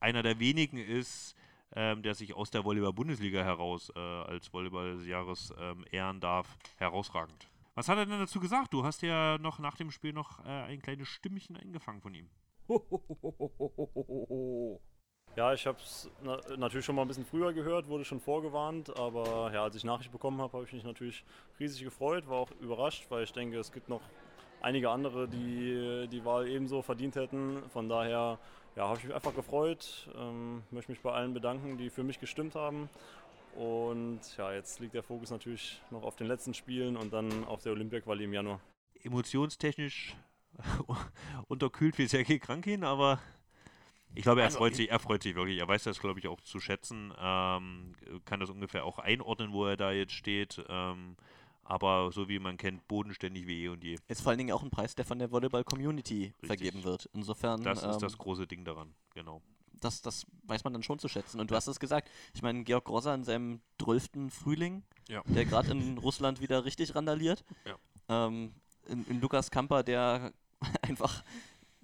[0.00, 1.34] einer der wenigen ist,
[1.74, 6.56] ähm, der sich aus der Volleyball-Bundesliga heraus äh, als Volleyball des Jahres ähm, ehren darf.
[6.76, 7.48] Herausragend.
[7.74, 8.72] Was hat er denn dazu gesagt?
[8.72, 12.28] Du hast ja noch nach dem Spiel noch äh, ein kleines Stimmchen eingefangen von ihm.
[15.36, 18.96] Ja, ich habe es na natürlich schon mal ein bisschen früher gehört, wurde schon vorgewarnt,
[18.96, 21.24] aber ja, als ich Nachricht bekommen habe, habe ich mich natürlich
[21.58, 24.02] riesig gefreut, war auch überrascht, weil ich denke, es gibt noch
[24.60, 27.62] einige andere, die die Wahl ebenso verdient hätten.
[27.72, 28.38] Von daher
[28.76, 32.20] ja, habe ich mich einfach gefreut, ähm, möchte mich bei allen bedanken, die für mich
[32.20, 32.88] gestimmt haben.
[33.56, 37.62] Und ja, jetzt liegt der Fokus natürlich noch auf den letzten Spielen und dann auf
[37.62, 38.60] der Olympia-Quali im Januar.
[39.02, 40.14] Emotionstechnisch
[41.48, 43.18] unterkühlt wie Sergei Krankin, aber
[44.14, 45.58] ich glaube, er Also, freut ich- sich, er freut sich wirklich.
[45.58, 47.12] Er weiß das, glaube ich, auch zu schätzen.
[47.18, 47.92] Ähm,
[48.24, 50.64] kann das ungefähr auch einordnen, wo er da jetzt steht.
[50.68, 51.16] Ähm,
[51.66, 53.96] aber so wie man kennt, bodenständig wie eh und je.
[54.08, 57.08] Ist vor allen Dingen auch ein Preis, der von der Volleyball-Community vergeben wird.
[57.14, 59.40] Insofern, Das ist ähm, das große Ding daran, genau.
[59.80, 61.40] das, das weiß man dann schon zu schätzen.
[61.40, 64.30] Und du hast es gesagt, ich meine, Georg Grosser in seinem 12.
[64.30, 65.22] Frühling, Ja.
[65.26, 67.42] der gerade in Russland wieder richtig randaliert.
[67.64, 68.26] Ja.
[68.26, 68.52] Ähm,
[68.86, 70.32] in, in Lukas Kamper, der
[70.82, 71.24] einfach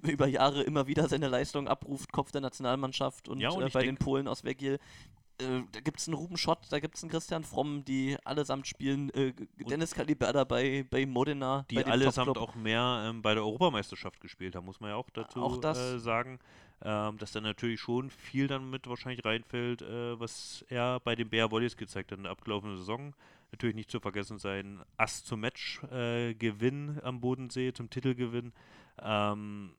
[0.09, 3.85] über Jahre immer wieder seine Leistung abruft, Kopf der Nationalmannschaft und, Ja, und äh, bei
[3.85, 4.79] den Polen aus Wegiel.
[5.41, 8.67] Äh, da gibt es einen Ruben Schott, da gibt es einen Christian Fromm, die allesamt
[8.67, 9.11] spielen.
[9.11, 11.65] Äh, Dennis Kaliberda bei, bei Modena.
[11.71, 15.11] Die bei allesamt auch mehr ähm, bei der Europameisterschaft gespielt haben, muss man ja auch
[15.11, 15.79] dazu Auch das.
[15.79, 16.39] äh, sagen.
[16.83, 21.29] Ähm, dass da natürlich schon viel dann mit wahrscheinlich reinfällt, äh, was er bei den
[21.29, 23.15] Bär Volleys gezeigt hat in der abgelaufenen Saison.
[23.53, 28.55] Natürlich nicht zu vergessen sein Ass zum Match-Gewinn am Bodensee, zum Titelgewinn.
[29.03, 29.75] Ähm,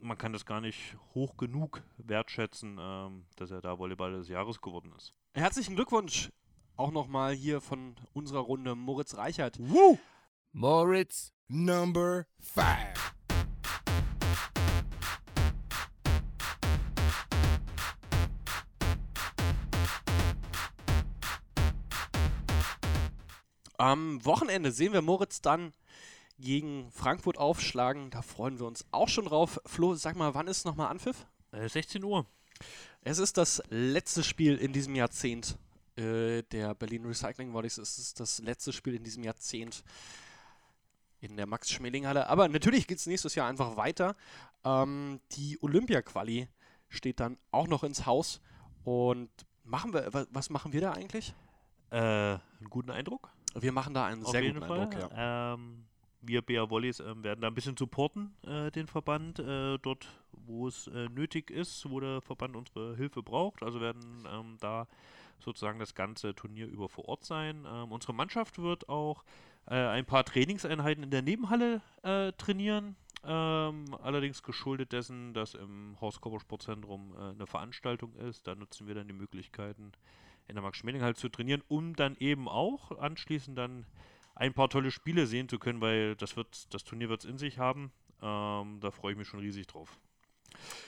[0.00, 4.60] man kann das gar nicht hoch genug wertschätzen, ähm, dass er da Volleyball des Jahres
[4.60, 5.14] geworden ist.
[5.34, 6.30] Herzlichen Glückwunsch
[6.76, 9.58] auch nochmal hier von unserer Runde Moritz Reichert.
[10.52, 13.14] Moritz number five.
[23.76, 25.72] Am Wochenende sehen wir Moritz dann
[26.40, 28.10] gegen Frankfurt aufschlagen.
[28.10, 29.60] Da freuen wir uns auch schon drauf.
[29.66, 31.26] Flo, sag mal, wann ist nochmal Anpfiff?
[31.52, 32.26] Äh, 16 Uhr.
[33.02, 35.56] Es ist das letzte Spiel in diesem Jahrzehnt
[35.96, 37.78] äh, der Berlin Recycling Volleys.
[37.78, 39.82] Es ist das letzte Spiel in diesem Jahrzehnt
[41.20, 42.28] in der Max-Schmeling-Halle.
[42.28, 44.16] Aber natürlich geht es nächstes Jahr einfach weiter.
[44.64, 46.48] Ähm, die Olympia-Quali
[46.88, 48.40] steht dann auch noch ins Haus.
[48.84, 49.30] Und
[49.64, 51.34] machen wir, wa- was machen wir da eigentlich?
[51.90, 53.30] Äh, einen guten Eindruck.
[53.54, 54.80] Wir machen da einen Auf sehr guten Fall.
[54.80, 55.54] Eindruck, ja.
[55.54, 55.84] Ähm,
[56.22, 60.68] wir BA Volleys ähm, werden da ein bisschen supporten, äh, den Verband, äh, dort, wo
[60.68, 63.62] es äh, nötig ist, wo der Verband unsere Hilfe braucht.
[63.62, 64.86] Also werden ähm, da
[65.38, 67.66] sozusagen das ganze Turnier über vor Ort sein.
[67.66, 69.24] Ähm, unsere Mannschaft wird auch
[69.66, 72.96] äh, ein paar Trainingseinheiten in der Nebenhalle äh, trainieren.
[73.22, 78.46] Ähm, allerdings geschuldet dessen, dass im Hauskörpersportzentrum äh, eine Veranstaltung ist.
[78.46, 79.92] Da nutzen wir dann die Möglichkeiten,
[80.48, 83.86] in der Max-Schmeling-Halle zu trainieren, um dann eben auch anschließend dann
[84.40, 87.36] ein paar tolle Spiele sehen zu können, weil das wird, das Turnier wird es in
[87.38, 87.92] sich haben.
[88.22, 89.98] Ähm, da freue ich mich schon riesig drauf.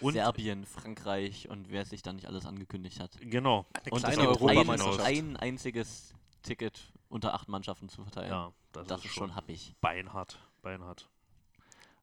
[0.01, 3.17] Und Serbien, Frankreich und wer sich da nicht alles angekündigt hat.
[3.21, 8.31] genau, Eine Und es gibt ein, ein einziges Ticket unter acht Mannschaften zu verteilen.
[8.31, 9.75] ja, das, das, ist schon happig.
[9.81, 11.09] beinhart, beinhart.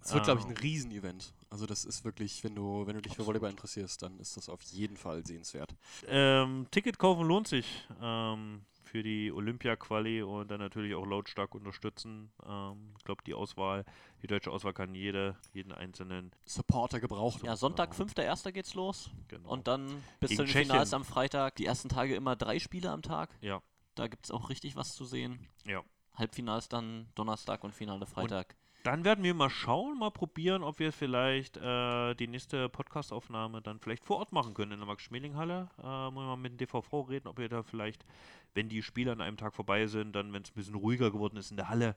[0.01, 1.33] Es wird, glaube ich, Ähm, ein Riesenevent.
[1.49, 4.49] Also das ist wirklich, wenn du, wenn du dich für Volleyball interessierst, dann ist das
[4.49, 5.75] auf jeden Fall sehenswert.
[6.07, 12.31] Ähm, Ticket kaufen lohnt sich ähm, für die Olympia-Quali und dann natürlich auch lautstark unterstützen.
[12.45, 13.85] Ähm, ich glaube, die Auswahl,
[14.21, 16.31] die deutsche Auswahl kann jede, jeden einzelnen.
[16.45, 17.45] Supporter gebrauchen.
[17.45, 18.09] Ja, Sonntag, Genau.
[18.11, 18.51] 5.1.
[18.51, 19.09] geht's los.
[19.27, 19.49] Genau.
[19.49, 20.63] Und dann bis Gegen zu den.
[20.65, 21.55] Finals am Freitag.
[21.55, 23.29] Die ersten Tage immer drei Spiele am Tag.
[23.41, 23.61] Ja.
[23.95, 25.47] Da gibt es auch richtig was zu sehen.
[25.65, 25.83] Ja.
[26.15, 28.55] Halbfinals dann Donnerstag und Finale Freitag.
[28.83, 33.79] Dann werden wir mal schauen, mal probieren, ob wir vielleicht äh, die nächste Podcast-Aufnahme dann
[33.79, 35.67] vielleicht vor Ort machen können in der Max-Schmeling-Halle.
[35.79, 38.05] Äh, mal mit dem DVV reden, ob wir da vielleicht,
[38.53, 41.37] wenn die Spiele an einem Tag vorbei sind, dann, wenn es ein bisschen ruhiger geworden
[41.37, 41.95] ist in der Halle,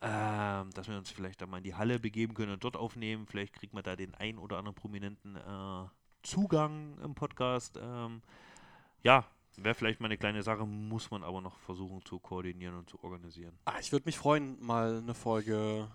[0.00, 3.26] ähm, dass wir uns vielleicht dann mal in die Halle begeben können und dort aufnehmen.
[3.26, 5.88] Vielleicht kriegt man da den ein oder anderen prominenten äh,
[6.22, 7.78] Zugang im Podcast.
[7.82, 8.22] Ähm,
[9.02, 9.26] ja,
[9.56, 13.02] wäre vielleicht mal eine kleine Sache, muss man aber noch versuchen zu koordinieren und zu
[13.02, 13.58] organisieren.
[13.64, 15.88] Ah, ich würde mich freuen, mal eine Folge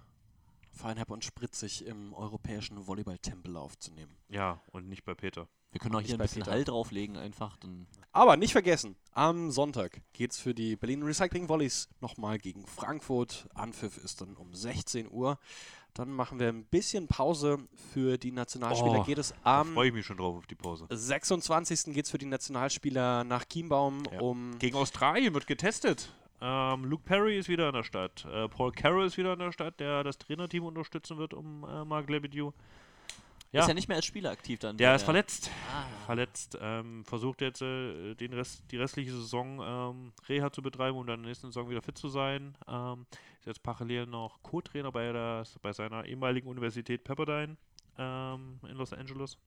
[0.71, 4.15] Feinherb und Spritzig im europäischen Volleyball-Tempel aufzunehmen.
[4.29, 5.47] Ja, und nicht bei Peter.
[5.75, 6.51] Wir können auch hier ein bisschen Peter.
[6.53, 7.57] Halt drauflegen einfach.
[7.57, 12.65] Dann Aber nicht vergessen, am Sonntag geht es für die Berlin Recycling Volleys nochmal gegen
[12.65, 13.49] Frankfurt.
[13.53, 15.37] Anpfiff ist dann um 16 Uhr.
[15.93, 17.57] Dann machen wir ein bisschen Pause
[17.91, 19.01] für die Nationalspieler.
[19.01, 20.87] Oh, geht es Da am freue ich mich schon drauf auf die Pause.
[20.89, 21.93] 26.
[21.93, 24.21] geht es für die Nationalspieler nach Chiembaum Ja.
[24.21, 26.07] um Gegen Australien wird getestet.
[26.39, 28.25] Ähm, Luke Perry ist wieder in der Stadt.
[28.31, 31.83] Äh, Paul Carroll ist wieder in der Stadt, der das Trainerteam unterstützen wird um äh,
[31.83, 32.51] Mark Lebedew.
[33.55, 33.61] Ja.
[33.61, 34.77] ist ja nicht mehr als Spieler aktiv dann.
[34.77, 35.49] Der bei ist verletzt.
[35.73, 35.85] Ah.
[36.05, 36.57] Verletzt.
[36.61, 41.19] Ähm, versucht jetzt äh, den Rest, die restliche Saison ähm, Reha zu betreiben, um dann
[41.19, 42.57] in der nächsten Saison wieder fit zu sein.
[42.67, 43.05] Ähm,
[43.39, 47.57] ist jetzt parallel noch Co-Trainer bei, der, bei seiner ehemaligen Universität Pepperdine
[47.97, 49.37] ähm, in Los Angeles.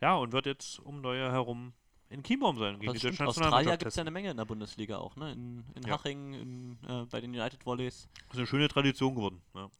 [0.00, 1.72] Ja, und wird jetzt um Neujahr herum
[2.10, 2.78] in Chiembaum sein.
[2.78, 3.28] Gegen Das die stimmt.
[3.28, 5.32] Australier gibt es ja eine Menge in der Bundesliga auch, ne?
[5.32, 5.94] In, in Ja.
[5.94, 8.08] Haching, in, äh, bei den United Volleys.
[8.26, 9.40] Das ist eine schöne Tradition geworden.
[9.54, 9.70] Ja.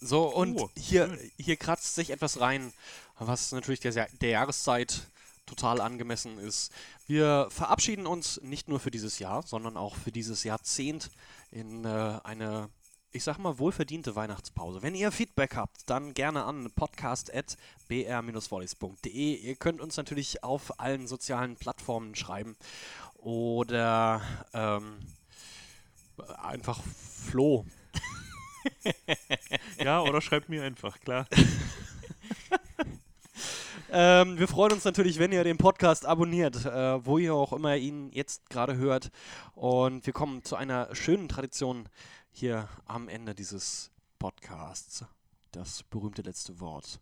[0.00, 2.72] So, und Oh, hier, hier kratzt sich etwas rein,
[3.18, 5.06] was natürlich der, der Jahreszeit
[5.46, 6.70] total angemessen ist.
[7.06, 11.10] Wir verabschieden uns nicht nur für dieses Jahr, sondern auch für dieses Jahrzehnt
[11.50, 12.70] in äh, eine,
[13.12, 14.82] ich sag mal, wohlverdiente Weihnachtspause.
[14.82, 19.34] Wenn ihr Feedback habt, dann gerne an podcast.br-volleys.de.
[19.36, 22.56] Ihr könnt uns natürlich auf allen sozialen Plattformen schreiben
[23.14, 24.20] oder
[24.52, 24.98] ähm,
[26.42, 27.64] einfach Flo
[29.84, 31.26] ja, oder schreibt mir einfach, klar.
[33.88, 37.76] Ähm, wir freuen uns natürlich, wenn ihr den Podcast abonniert, äh, wo ihr auch immer
[37.76, 39.10] ihn jetzt gerade hört.
[39.54, 41.88] Und wir kommen zu einer schönen Tradition
[42.32, 45.04] hier am Ende dieses Podcasts.
[45.52, 47.00] Das berühmte letzte Wort.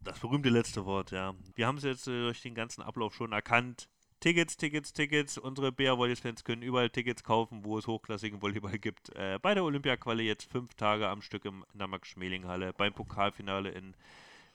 [0.00, 1.34] Das berühmte letzte Wort, ja.
[1.54, 3.88] Wir haben es jetzt äh, durch den ganzen Ablauf schon erkannt.
[4.20, 5.38] Tickets, Tickets, Tickets.
[5.38, 9.14] Unsere BR Volleys-Fans können überall Tickets kaufen, wo es hochklassigen Volleyball gibt.
[9.14, 12.72] Äh, bei der Olympia-Quali jetzt fünf Tage am Stück im, Max-Schmeling-Halle.
[12.72, 13.94] Beim Pokalfinale in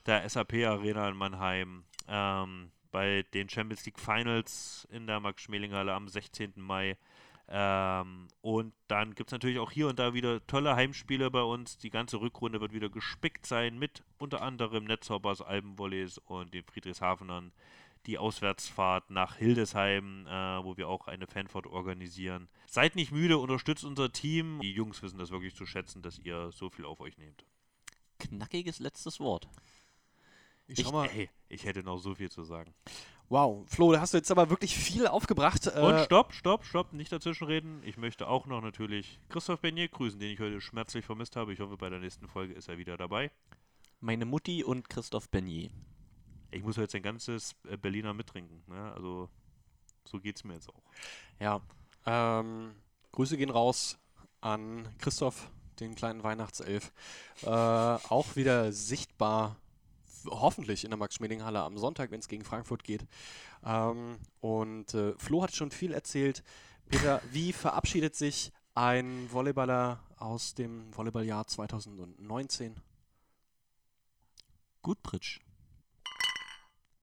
[0.06, 1.84] der SAP-Arena in Mannheim.
[2.08, 6.54] Ähm, bei den Champions League Finals in der Max-Schmeling-Halle am 16.
[6.56, 6.96] Mai.
[7.52, 11.78] Ähm, und dann gibt es natürlich auch hier und da wieder tolle Heimspiele bei uns.
[11.78, 17.52] Die ganze Rückrunde wird wieder gespickt sein mit unter anderem Netzhoppers, Albenvolleys und den Friedrichshafenern.
[18.06, 22.48] Die Auswärtsfahrt nach Hildesheim, äh, wo wir auch eine Fanfahrt organisieren.
[22.66, 24.58] Seid nicht müde, unterstützt unser Team.
[24.62, 27.44] Die Jungs wissen das wirklich zu schätzen, dass ihr so viel auf euch nehmt.
[28.18, 29.48] Knackiges letztes Wort.
[30.66, 31.08] Ich schau mal.
[31.14, 32.72] Ey, ich hätte noch so viel zu sagen.
[33.28, 35.66] Wow, Flo, da hast du jetzt aber wirklich viel aufgebracht.
[35.68, 37.82] Und Äh, stopp, stopp, stopp, nicht dazwischenreden.
[37.84, 41.52] Ich möchte auch noch natürlich Christoph Bernier grüßen, den ich heute schmerzlich vermisst habe.
[41.52, 43.30] Ich hoffe, bei der nächsten Folge ist er wieder dabei.
[44.00, 45.70] Meine Mutti und Christoph Bernier.
[46.50, 48.62] Ich muss jetzt ein ganzes äh, Berliner mittrinken.
[48.66, 48.92] Ne?
[48.94, 49.28] Also,
[50.04, 50.82] so geht's mir jetzt auch.
[51.38, 51.60] ja,
[52.06, 52.74] ähm,
[53.12, 53.98] Grüße gehen raus
[54.40, 56.92] an Christoph, den kleinen Weihnachtself.
[57.42, 59.56] Äh, auch wieder sichtbar,
[60.26, 63.06] hoffentlich in der Max-Schmeling-Halle am Sonntag, wenn es gegen Frankfurt geht.
[63.64, 66.42] Ähm, und äh, Flo hat schon viel erzählt.
[66.88, 72.80] Peter, wie verabschiedet sich ein Volleyballer aus dem Volleyballjahr 2019?
[74.82, 75.40] Gut, Pritsch.